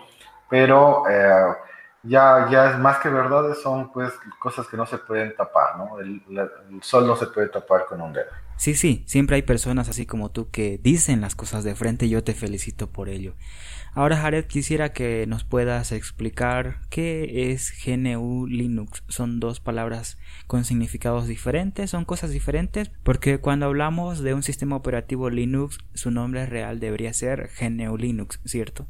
[0.49, 1.55] pero eh,
[2.03, 5.99] ya, ya es más que verdades, son pues cosas que no se pueden tapar, ¿no?
[6.01, 8.31] El, la- el sol no se puede tapar con un dedo.
[8.57, 12.11] Sí, sí, siempre hay personas así como tú que dicen las cosas de frente y
[12.11, 13.35] yo te felicito por ello.
[13.95, 19.05] Ahora, Jared, quisiera que nos puedas explicar qué es GNU Linux.
[19.09, 21.91] ¿Son dos palabras con significados diferentes?
[21.91, 22.91] ¿Son cosas diferentes?
[23.03, 28.41] Porque cuando hablamos de un sistema operativo Linux, su nombre real debería ser GNU Linux,
[28.47, 28.87] ¿cierto?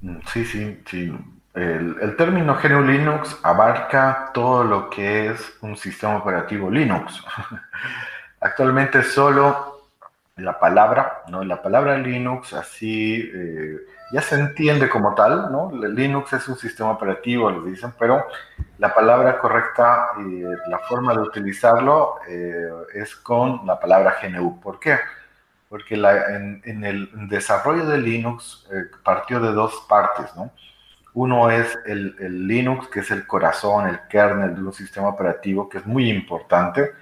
[0.00, 1.12] Mm, Sí, sí, sí.
[1.54, 7.22] El, el término GNU Linux abarca todo lo que es un sistema operativo Linux.
[8.40, 9.67] Actualmente solo
[10.38, 11.42] la palabra, ¿no?
[11.44, 13.78] La palabra Linux así eh,
[14.12, 15.70] ya se entiende como tal, ¿no?
[15.72, 18.24] Linux es un sistema operativo, les dicen, pero
[18.78, 24.60] la palabra correcta y la forma de utilizarlo eh, es con la palabra GNU.
[24.60, 24.96] ¿Por qué?
[25.68, 30.50] Porque la- en, en el desarrollo de Linux eh, partió de dos partes, ¿no?
[31.14, 35.68] Uno es el, el Linux, que es el corazón, el kernel de un sistema operativo,
[35.68, 36.92] que es muy importante.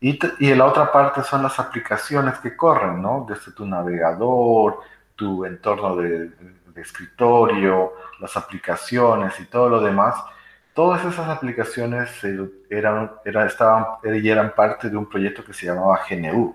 [0.00, 3.26] Y, y la otra parte son las aplicaciones que corren, ¿no?
[3.28, 4.80] Desde tu navegador,
[5.16, 6.30] tu entorno de,
[6.76, 10.14] escritorio, las aplicaciones y todo lo demás.
[10.74, 12.38] Todas esas aplicaciones eh,
[12.70, 16.54] eran, era- estaban, y eran parte de un proyecto que se llamaba GNU.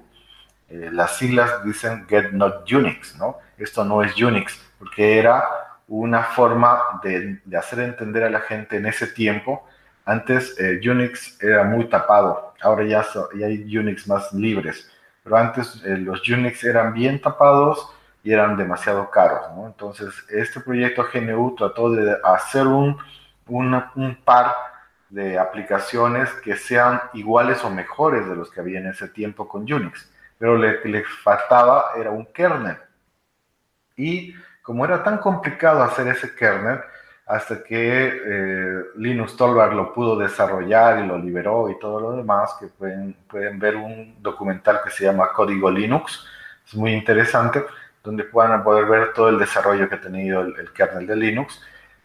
[0.70, 3.38] Eh, las siglas dicen Get Not Unix, ¿no?
[3.58, 5.44] Esto no es Unix, porque era
[5.90, 9.68] una forma de hacer entender a la gente en ese tiempo.
[10.06, 13.06] Antes eh, Unix era muy tapado, ahora ya,
[13.46, 14.90] hay Unix más libres,
[15.24, 17.90] pero antes eh, los Unix eran bien tapados
[18.24, 19.46] y eran demasiado caros.
[19.66, 22.98] Entonces, este proyecto GNU trató de hacer un
[24.26, 24.54] par
[25.14, 29.62] de aplicaciones que sean iguales o mejores de los que había en ese tiempo con
[29.62, 32.78] Unix, pero le, le faltaba era un kernel.
[33.96, 36.80] Y como era tan complicado hacer ese kernel,
[37.26, 42.56] hasta que eh, Linux Torvald lo pudo desarrollar y lo liberó y todo lo demás,
[42.60, 46.26] que pueden, pueden ver un documental que se llama Código Linux,
[46.66, 47.64] es muy interesante,
[48.04, 51.62] donde puedan poder ver todo el desarrollo que ha tenido el, el kernel de Linux.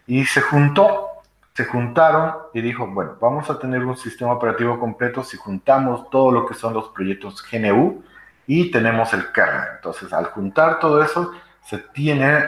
[0.06, 1.08] Y se juntó,
[1.54, 6.30] se juntaron y dijo, bueno, vamos a tener un sistema operativo completo si juntamos todo
[6.30, 8.02] lo que son los proyectos GNU
[8.46, 9.68] y tenemos el kernel.
[9.76, 11.32] Entonces, al juntar todo eso,
[11.68, 12.44] se tiene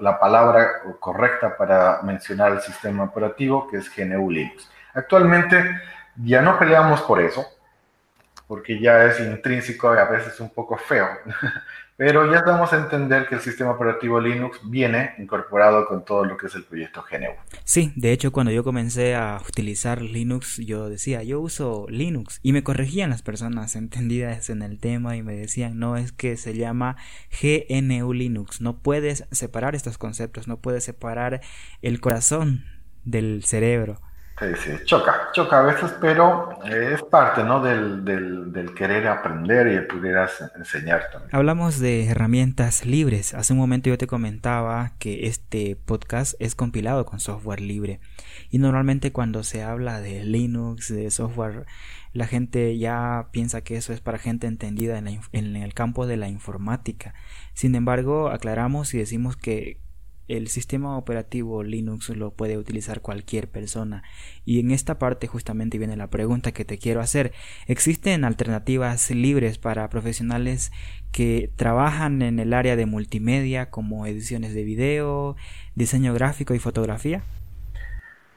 [0.00, 4.70] la palabra correcta para mencionar el sistema operativo, que es GNU Linux.
[4.94, 5.78] Actualmente
[6.16, 7.44] ya no peleamos por eso,
[8.46, 11.06] porque ya es intrínseco y a veces un poco feo,
[12.04, 16.36] pero ya damos a entender que el sistema operativo Linux viene incorporado con todo lo
[16.36, 17.28] que es el proyecto GNU.
[17.62, 22.52] Sí, de hecho cuando yo comencé a utilizar Linux yo decía, yo uso Linux y
[22.52, 26.54] me corregían las personas entendidas en el tema y me decían, no es que se
[26.54, 26.96] llama
[27.40, 31.40] GNU Linux, no puedes separar estos conceptos, no puedes separar
[31.82, 32.64] el corazón
[33.04, 34.00] del cerebro.
[34.56, 37.62] Sí, choca, choca a veces, pero es parte ¿no?
[37.62, 41.34] del, del, querer aprender y el poder as- enseñar también.
[41.34, 43.34] Hablamos de herramientas libres.
[43.34, 48.00] Hace un momento yo te comentaba que este podcast es compilado con software libre.
[48.50, 51.66] Y normalmente cuando se habla de Linux, de software,
[52.12, 56.06] la gente ya piensa que eso es para gente entendida en, la en el campo
[56.06, 57.14] de la informática.
[57.54, 59.78] Sin embargo, aclaramos y decimos que
[60.28, 64.02] el sistema operativo Linux lo puede utilizar cualquier persona.
[64.44, 67.32] Y en esta parte justamente viene la pregunta que te quiero hacer.
[67.66, 70.72] ¿Existen alternativas libres para profesionales
[71.10, 75.36] que trabajan en el área de multimedia como ediciones de video,
[75.74, 77.22] diseño gráfico y fotografía?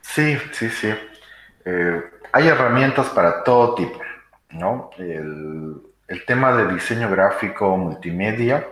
[0.02, 0.90] Sí, sí, sí.
[1.66, 4.00] Eh, hay herramientas para todo tipo,
[4.52, 4.90] ¿no?
[4.98, 8.68] El, el tema de diseño gráfico multimedia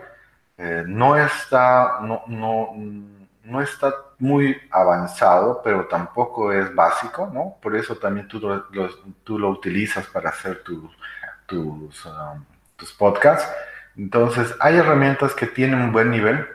[0.56, 2.72] eh, no está, no, no,
[3.44, 7.56] no está muy avanzado, pero tampoco es básico, ¿no?
[7.60, 8.64] Por eso también tú lo,
[9.24, 10.90] tú lo utilizas para hacer tus,
[11.46, 12.44] tus, um,
[12.76, 13.50] tus podcasts.
[13.96, 16.46] Entonces, hay herramientas que tienen un buen nivel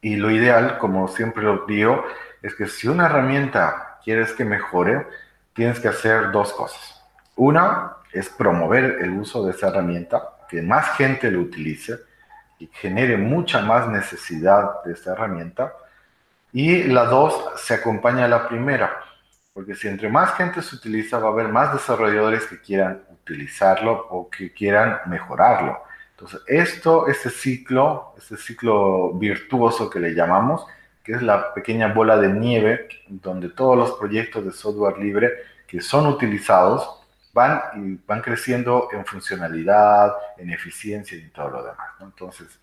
[0.00, 2.04] y lo ideal, como siempre lo digo,
[2.42, 5.06] es que si una herramienta quieres que mejore,
[5.52, 7.02] tienes que hacer dos cosas.
[7.36, 12.09] Una es promover el uso de esa herramienta, que más gente lo utilice
[12.60, 15.72] y genere mucha más necesidad de esta herramienta.
[16.52, 19.02] Y la dos se acompaña a la primera,
[19.52, 24.06] porque si entre más gente se utiliza, va a haber más desarrolladores que quieran utilizarlo
[24.10, 25.82] o que quieran mejorarlo.
[26.10, 30.66] Entonces, esto, este ciclo, este ciclo virtuoso que le llamamos,
[31.02, 35.32] que es la pequeña bola de nieve donde todos los proyectos de software libre
[35.66, 36.99] que son utilizados
[37.32, 41.88] van y van creciendo en funcionalidad, en eficiencia y todo lo demás.
[41.98, 42.06] ¿no?
[42.06, 42.58] Entonces,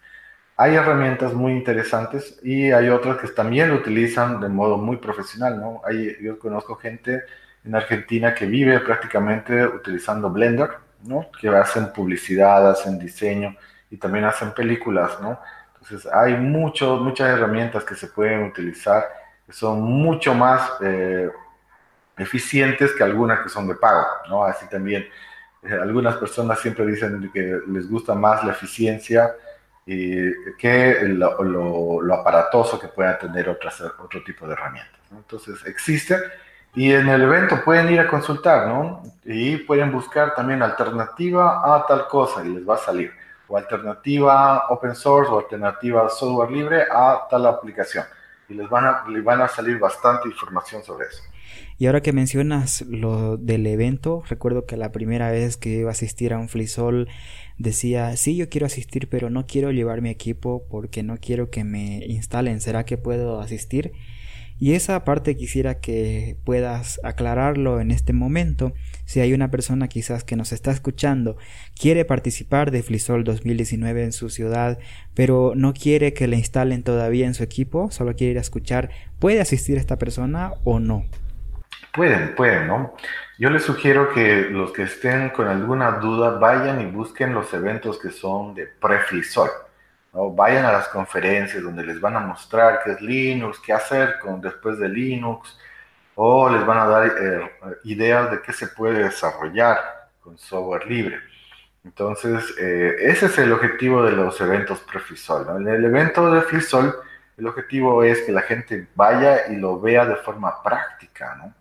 [0.56, 5.60] hay herramientas muy interesantes y hay otras que también lo utilizan de modo muy profesional,
[5.62, 5.82] ¿no?
[5.86, 7.22] Hay, yo conozco gente
[7.64, 10.72] en Argentina que vive prácticamente utilizando Blender,
[11.04, 11.30] ¿no?
[11.40, 13.56] Que hacen publicidad, hacen diseño
[13.92, 15.40] y también hacen películas, ¿no?
[15.80, 19.06] Entonces hay mucho, muchas herramientas que se pueden utilizar
[19.46, 21.30] que son mucho más eh,
[22.18, 24.44] eficientes que algunas que son de pago, ¿no?
[24.44, 25.08] Así también
[25.64, 29.36] eh, algunas personas siempre dicen que les gusta más la eficiencia
[29.86, 35.00] y que lo, lo, lo, aparatoso que puedan tener otras, otro tipo de herramientas.
[35.12, 35.20] ¿no?
[35.20, 36.18] Entonces existe
[36.76, 39.02] y en el evento pueden ir a consultar, ¿no?
[39.26, 43.12] Y pueden buscar también alternativa a tal cosa y les va a salir.
[43.48, 48.06] O alternativa open source o alternativa software libre a tal aplicación.
[48.50, 51.24] Y les van a, les van a salir bastante información sobre eso.
[51.80, 55.92] Y ahora que mencionas lo del evento, recuerdo que la primera vez que iba a
[55.92, 57.08] asistir a un Flisol
[57.60, 61.64] decía, sí, yo quiero asistir, pero no quiero llevar mi equipo porque no quiero que
[61.64, 62.62] me instalen.
[62.62, 63.92] ¿Será que puedo asistir?
[64.60, 68.74] Y esa parte quisiera que puedas aclararlo en este momento.
[69.06, 71.38] Si hay una persona quizás que nos está escuchando,
[71.80, 74.80] quiere participar de Flisol 2019 en su ciudad,
[75.14, 78.90] pero no quiere que le instalen todavía en su equipo, solo quiere ir a escuchar,
[79.20, 81.06] ¿puede asistir esta persona o no?
[81.98, 82.94] Pueden, pueden, ¿no?
[83.40, 88.00] Yo les sugiero que los que estén con alguna duda vayan y busquen los eventos
[88.00, 89.50] que son de pre-Flisol.
[90.14, 90.30] ¿no?
[90.30, 94.40] Vayan a las conferencias donde les van a mostrar qué es Linux, qué hacer con,
[94.40, 95.58] después de Linux,
[96.14, 97.50] o les van a dar eh,
[97.86, 99.80] ideas de qué se puede desarrollar
[100.20, 101.20] con software libre.
[101.84, 105.48] Entonces, eh, ese es el objetivo de los eventos pre-Flisol.
[105.48, 105.58] ¿no?
[105.58, 106.94] En el evento de Flisol,
[107.38, 111.56] el objetivo es que la gente vaya y lo vea de forma práctica, ¿no?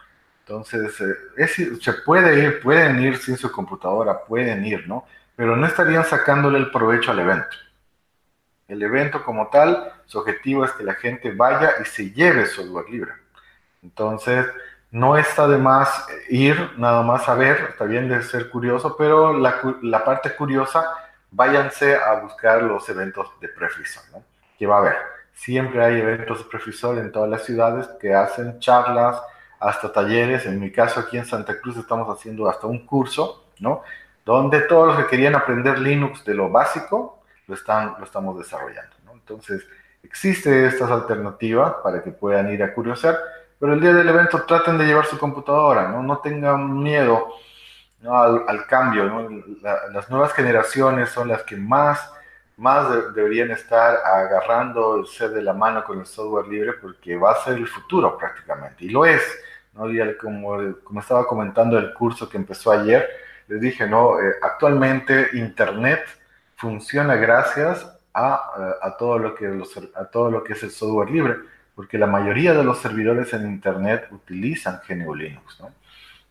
[0.49, 0.95] Entonces,
[1.37, 1.49] eh,
[1.81, 5.05] se puede ir, pueden ir sin su computadora, pueden ir, ¿no?
[5.35, 7.57] Pero no estarían sacándole el provecho al evento.
[8.69, 12.89] El evento como tal, su objetivo es que la gente vaya y se lleve software
[12.89, 13.11] libre.
[13.83, 14.47] Entonces,
[14.93, 19.37] no está de más ir nada más a ver, está bien de ser curioso, pero
[19.37, 20.89] la, la parte curiosa,
[21.29, 24.23] váyanse a buscar los eventos de Prefisol, ¿no?
[24.57, 24.97] Que va a haber.
[25.33, 29.21] Siempre hay eventos de Prefisol en todas las ciudades que hacen charlas,
[29.61, 30.47] hasta talleres.
[30.47, 33.83] En mi caso, aquí en Santa Cruz estamos haciendo hasta un curso, ¿no?
[34.25, 38.97] Donde todos los que querían aprender Linux de lo básico, lo, están, lo estamos desarrollando,
[39.05, 39.13] ¿no?
[39.13, 39.67] Entonces,
[40.03, 43.19] existe estas alternativas para que puedan ir a curiosear,
[43.59, 46.03] pero el día del evento traten de llevar su computadora, ¿no?
[46.03, 47.29] No tengan miedo.
[48.09, 49.29] Al, cambio, ¿no?
[49.63, 52.13] La, las nuevas generaciones son las que más
[52.57, 57.37] más de- deberían estar agarrándose de la mano con el software libre porque va a
[57.45, 59.23] ser el futuro prácticamente, y lo es.
[59.75, 59.91] ¿no?
[59.91, 63.09] Y el- como, como estaba comentando el curso que empezó ayer,
[63.49, 64.19] les dije, ¿no?
[64.21, 66.01] Eh, actualmente Internet
[66.57, 70.71] funciona gracias a, eh, a todo lo que los a todo lo que es el
[70.71, 71.37] software libre,
[71.75, 75.71] porque la mayoría de los servidores en Internet utilizan GNU Linux, ¿no?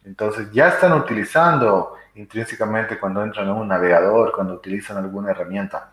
[0.03, 5.91] Entonces ya están utilizando intrínsecamente cuando entran a un navegador, cuando utilizan alguna herramienta.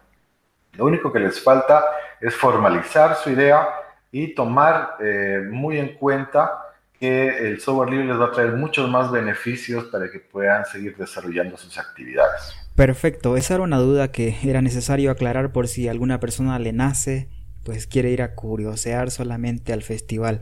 [0.77, 1.85] Lo único que les falta
[2.21, 3.69] es formalizar su idea
[4.11, 6.63] y tomar eh, muy en cuenta
[6.99, 10.97] que el software libre les va a traer muchos más beneficios para que puedan seguir
[10.97, 12.55] desarrollando sus actividades.
[12.77, 17.29] Perfecto, esa era una duda que era necesario aclarar por si alguna persona le nace,
[17.65, 20.41] pues quiere ir a curiosear solamente al festival.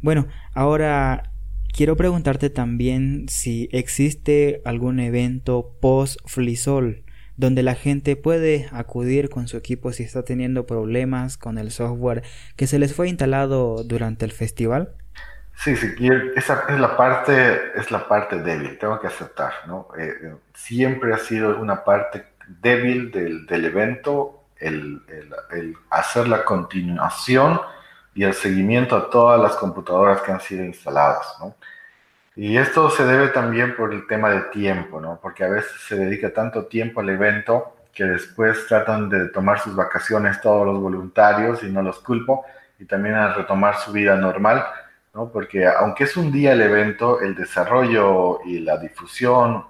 [0.00, 1.32] Bueno, ahora
[1.74, 7.04] quiero preguntarte también si existe algún evento post Flisol
[7.38, 12.22] donde la gente puede acudir con su equipo si está teniendo problemas con el software
[12.56, 14.94] que se les fue instalado durante el festival.
[15.54, 15.88] Sí, sí,
[16.36, 19.88] esa es la parte, es la parte débil, tengo que aceptar, ¿no?
[19.98, 26.28] Eh, eh, siempre ha sido una parte débil del, del evento el, el- el hacer
[26.28, 27.60] la continuación
[28.14, 31.56] y el seguimiento a todas las computadoras que han sido instaladas, ¿no?
[32.40, 35.18] Y esto se debe también por el tema de tiempo, ¿no?
[35.20, 39.74] Porque a veces se dedica tanto tiempo al evento que después tratan de tomar sus
[39.74, 42.44] vacaciones todos los voluntarios y no los culpo,
[42.78, 44.64] y también a retomar su vida normal,
[45.14, 45.32] ¿no?
[45.32, 49.64] Porque aunque es un día el evento, el desarrollo y la difusión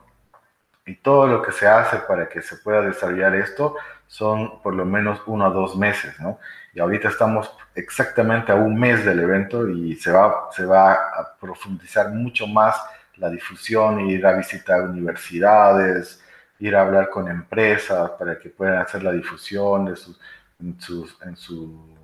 [0.84, 4.84] y todo lo que se hace para que se pueda desarrollar esto son por lo
[4.84, 6.38] menos uno a dos meses, ¿no?
[6.74, 11.36] Y ahorita estamos exactamente a un mes del evento y se va, se va a
[11.40, 12.76] profundizar mucho más
[13.16, 16.22] la difusión, ir a visitar universidades,
[16.60, 20.20] ir a hablar con empresas para que puedan hacer la difusión de sus,
[20.60, 21.96] en, sus, en su...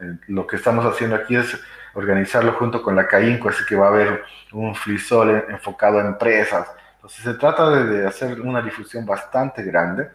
[0.00, 1.58] en lo que estamos haciendo aquí es
[1.94, 6.06] organizarlo junto con la CAINCO, así que va a haber un frisol en- enfocado a
[6.06, 6.68] empresas.
[6.96, 10.10] Entonces se trata de hacer una difusión bastante grande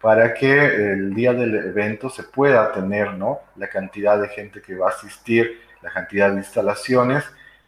[0.00, 3.40] para que el día del evento se pueda tener ¿no?
[3.56, 7.24] la cantidad de gente que va a asistir, la cantidad de instalaciones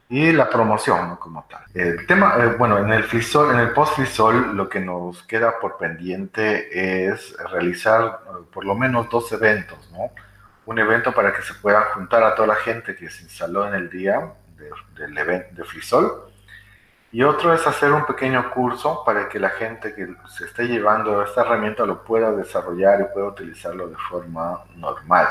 [0.09, 1.19] y la promoción ¿no?
[1.21, 1.63] como tal.
[1.75, 5.59] El tema, eh, bueno, en el frisol, en el post frisol lo que nos queda
[5.61, 10.11] por pendiente es realizar eh, por lo menos dos eventos, ¿no?
[10.67, 13.75] Un evento para que se puedan juntar a toda la gente que se instaló en
[13.75, 14.71] el día de-
[15.01, 16.30] del evento de frisol
[17.13, 21.23] y otro es hacer un pequeño curso para que la gente que se esté llevando
[21.23, 25.27] esta herramienta lo pueda desarrollar y pueda utilizarlo de forma normal.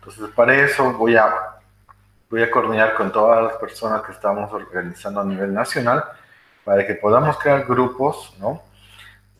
[0.00, 1.32] Entonces, para eso voy a,
[2.28, 6.02] voy a coordinar con todas las personas que estamos organizando a nivel nacional
[6.64, 8.60] para que podamos crear grupos, ¿no?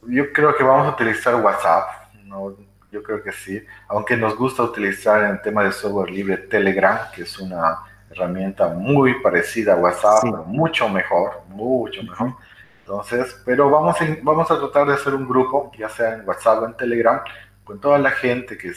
[0.03, 2.57] Yo creo que vamos a utilizar WhatsApp, ¿no?
[2.93, 7.11] Yo creo que sí, aunque nos gusta utilizar en el tema de software libre Telegram,
[7.13, 7.79] que es una
[8.13, 10.31] herramienta muy parecida a WhatsApp, Sí.
[10.31, 12.35] pero mucho mejor, mucho mejor.
[12.81, 16.63] Entonces, pero vamos, a- vamos a tratar de hacer un grupo, ya sea en WhatsApp
[16.63, 17.21] o en Telegram,
[17.65, 18.73] con toda la gente que,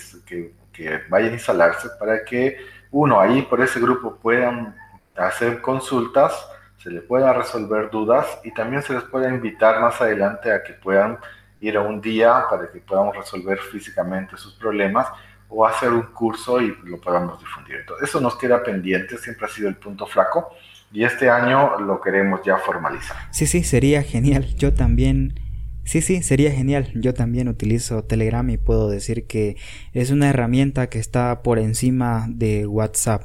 [0.71, 2.57] que vaya a instalarse para que,
[2.91, 4.75] uno, ahí por ese grupo puedan
[5.17, 10.51] hacer consultas, se les pueda resolver dudas y también se les pueda invitar más adelante
[10.51, 11.17] a que puedan
[11.61, 15.07] ir a un día para que podamos resolver físicamente sus problemas
[15.49, 17.77] o hacer un curso y lo podamos difundir.
[17.77, 20.49] Entonces, eso nos queda pendiente, siempre ha sido el punto flaco
[20.91, 23.17] y este año lo queremos ya formalizar.
[23.31, 24.55] Sí, sí, sería genial.
[24.55, 25.39] Yo también...
[25.83, 26.91] Sí, sí, sería genial.
[26.95, 29.55] Yo también utilizo Telegram y puedo decir que
[29.93, 33.23] es una herramienta que está por encima de WhatsApp.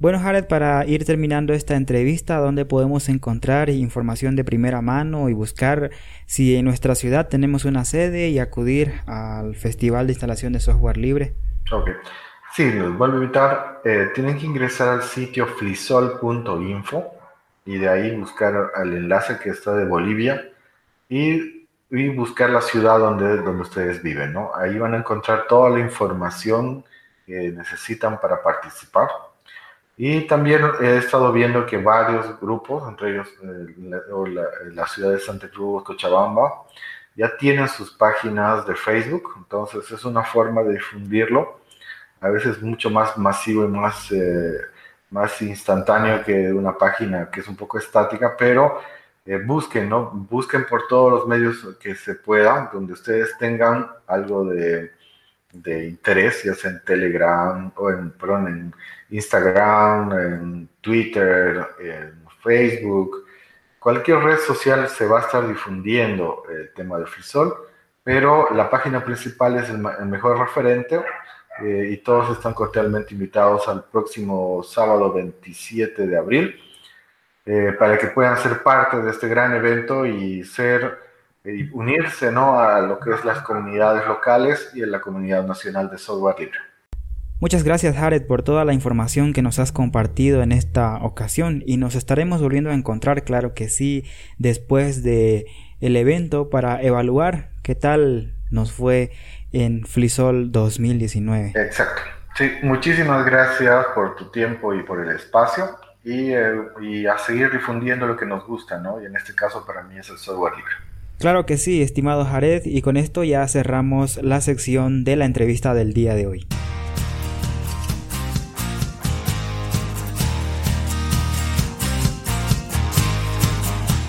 [0.00, 5.32] Bueno, Jared, para ir terminando esta entrevista, ¿dónde podemos encontrar información de primera mano y
[5.32, 5.90] buscar
[6.24, 10.98] si en nuestra ciudad tenemos una sede y acudir al Festival de Instalación de Software
[10.98, 11.34] Libre?
[11.72, 11.90] Ok.
[12.54, 13.80] Sí, los vuelvo a invitar.
[13.84, 17.14] Eh, tienen que ingresar al sitio flisol.info
[17.64, 20.48] y de ahí buscar el enlace que está de Bolivia
[21.08, 24.52] y, y buscar la ciudad donde, donde ustedes viven, ¿no?
[24.54, 26.84] Ahí van a encontrar toda la información
[27.26, 29.08] que necesitan para participar.
[30.00, 35.10] Y también he estado viendo que varios grupos, entre ellos eh, la, o la, ciudad
[35.10, 36.62] de Santa Cruz, Cochabamba,
[37.16, 41.58] ya tienen sus páginas de Facebook, entonces es una forma de difundirlo,
[42.20, 44.58] a veces mucho más masivo y más, eh,
[45.10, 48.80] más instantáneo que una página que es un poco estática, pero
[49.26, 50.12] eh, busquen, ¿no?
[50.12, 54.92] Busquen por todos los medios que se puedan, donde ustedes tengan algo de,
[55.52, 58.74] de interés, ya sea en Telegram o en, perdón, en
[59.10, 63.24] Instagram, en Twitter, en Facebook,
[63.78, 67.54] cualquier red social se va a estar difundiendo el tema del frisol,
[68.02, 71.00] pero la página principal es el, el mejor referente
[71.60, 76.60] eh, y todos están cordialmente invitados al próximo sábado 27 de abril
[77.44, 81.07] eh, para que puedan ser parte de este gran evento y ser
[81.72, 82.58] unirse ¿no?
[82.60, 86.58] a lo que es las comunidades locales y en la comunidad nacional de software libre.
[87.40, 91.76] Muchas gracias Jared por toda la información que nos has compartido en esta ocasión y
[91.76, 94.04] nos estaremos volviendo a encontrar, claro que sí,
[94.38, 95.46] después de
[95.80, 99.12] el evento para evaluar qué tal nos fue
[99.52, 101.52] en Flisol 2019.
[101.54, 102.02] Exacto.
[102.34, 107.52] Sí, muchísimas gracias por tu tiempo y por el espacio y, eh, y a seguir
[107.52, 109.00] difundiendo lo que nos gusta, ¿no?
[109.00, 110.87] Y en este caso para mí es el software libre.
[111.18, 115.74] Claro que sí, estimado Jared, y con esto ya cerramos la sección de la entrevista
[115.74, 116.46] del día de hoy.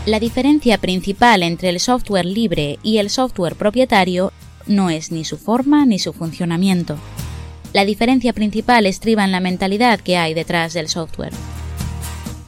[0.05, 4.31] La diferencia principal entre el software libre y el software propietario
[4.67, 6.97] no es ni su forma ni su funcionamiento.
[7.73, 11.33] La diferencia principal estriba en la mentalidad que hay detrás del software.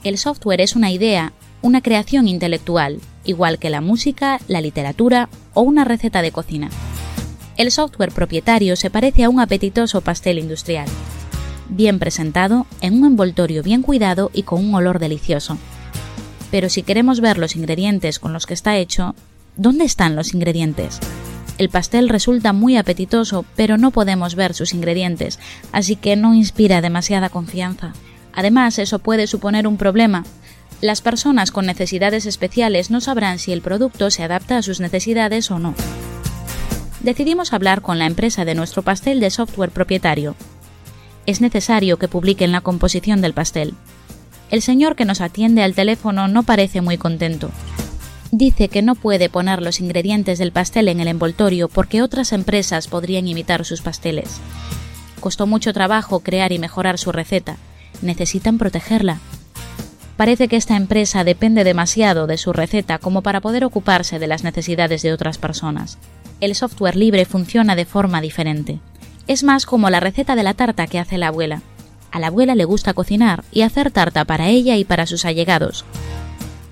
[0.04, 1.32] El software es una idea,
[1.62, 6.70] una creación intelectual, igual que la música, la literatura o una receta de cocina.
[7.56, 10.86] El software propietario se parece a un apetitoso pastel industrial,
[11.68, 15.58] bien presentado, en un envoltorio bien cuidado y con un olor delicioso.
[16.50, 19.14] Pero si queremos ver los ingredientes con los que está hecho,
[19.56, 21.00] ¿dónde están los ingredientes?
[21.58, 25.38] El pastel resulta muy apetitoso, pero no podemos ver sus ingredientes,
[25.70, 27.92] así que no inspira demasiada confianza.
[28.32, 30.24] Además, eso puede suponer un problema.
[30.82, 35.48] Las personas con necesidades especiales no sabrán si el producto se adapta a sus necesidades
[35.52, 35.76] o no.
[36.98, 40.34] Decidimos hablar con la empresa de nuestro pastel de software propietario.
[41.24, 43.74] Es necesario que publiquen la composición del pastel.
[44.50, 47.52] El señor que nos atiende al teléfono no parece muy contento.
[48.32, 52.88] Dice que no puede poner los ingredientes del pastel en el envoltorio porque otras empresas
[52.88, 54.40] podrían imitar sus pasteles.
[55.20, 57.56] Costó mucho trabajo crear y mejorar su receta.
[58.00, 59.20] Necesitan protegerla.
[60.22, 64.44] Parece que esta empresa depende demasiado de su receta como para poder ocuparse de las
[64.44, 65.98] necesidades de otras personas.
[66.40, 68.78] El software libre funciona de forma diferente.
[69.26, 71.62] Es más como la receta de la tarta que hace la abuela.
[72.12, 75.84] A la abuela le gusta cocinar y hacer tarta para ella y para sus allegados.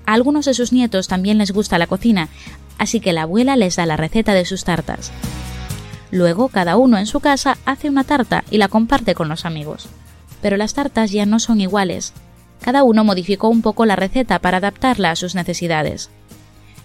[0.05, 2.29] A algunos de sus nietos también les gusta la cocina,
[2.77, 5.11] así que la abuela les da la receta de sus tartas.
[6.09, 9.89] Luego cada uno en su casa hace una tarta y la comparte con los amigos.
[10.41, 12.13] Pero las tartas ya no son iguales.
[12.61, 16.09] Cada uno modificó un poco la receta para adaptarla a sus necesidades.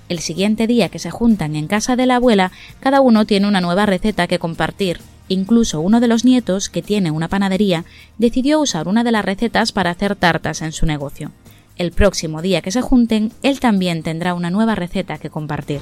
[0.09, 3.61] El siguiente día que se juntan en casa de la abuela, cada uno tiene una
[3.61, 5.01] nueva receta que compartir.
[5.29, 7.85] Incluso uno de los nietos, que tiene una panadería,
[8.17, 11.33] decidió usar una de las recetas para hacer tartas en su negocio.
[11.77, 15.81] El próximo día que se junten, él también tendrá una nueva receta que compartir.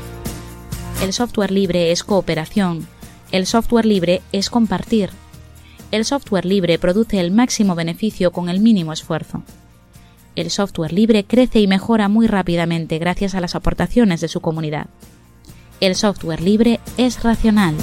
[1.03, 2.89] El software libre es cooperación.
[3.31, 5.11] El software libre es compartir.
[5.91, 9.43] El software libre produce el máximo beneficio con el mínimo esfuerzo.
[10.37, 14.87] El software libre crece y mejora muy rápidamente gracias a las aportaciones de su comunidad.
[15.81, 17.75] El software libre es racional.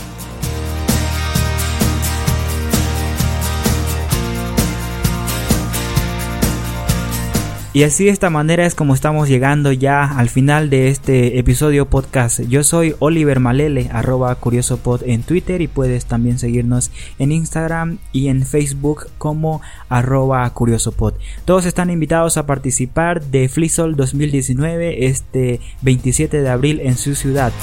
[7.73, 11.85] Y así de esta manera es como estamos llegando ya al final de este episodio
[11.85, 12.41] podcast.
[12.41, 18.27] Yo soy Oliver Malele, arroba curiosopod en Twitter y puedes también seguirnos en Instagram y
[18.27, 21.13] en Facebook como arroba curiosopod.
[21.45, 27.53] Todos están invitados a participar de Flisol 2019 este 27 de abril en su ciudad.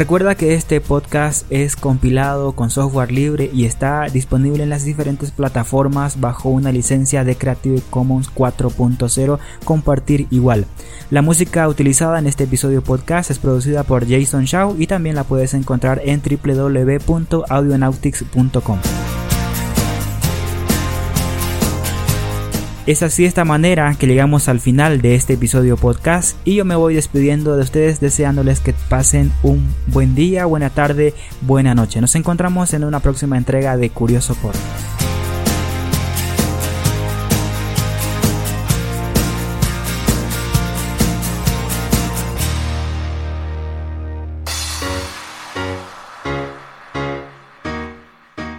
[0.00, 5.30] Recuerda que este podcast es compilado con software libre y está disponible en las diferentes
[5.30, 10.64] plataformas bajo una licencia de Creative Commons 4.0 compartir igual.
[11.10, 15.24] La música utilizada en este episodio podcast es producida por Jason Shaw y también la
[15.24, 18.78] puedes encontrar en www.audionautics.com.
[22.86, 26.64] Es así de esta manera que llegamos al final de este episodio podcast y yo
[26.64, 31.12] me voy despidiendo de ustedes deseándoles que pasen un buen día, buena tarde,
[31.42, 32.00] buena noche.
[32.00, 34.54] Nos encontramos en una próxima entrega de Curioso Pod.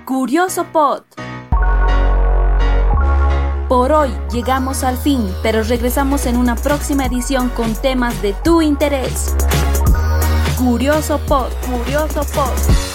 [0.05, 1.30] Curioso Pod.
[3.71, 8.61] Por hoy llegamos al fin, pero regresamos en una próxima edición con temas de tu
[8.61, 9.33] interés.
[10.57, 12.90] Curioso Pod, Curioso Pod.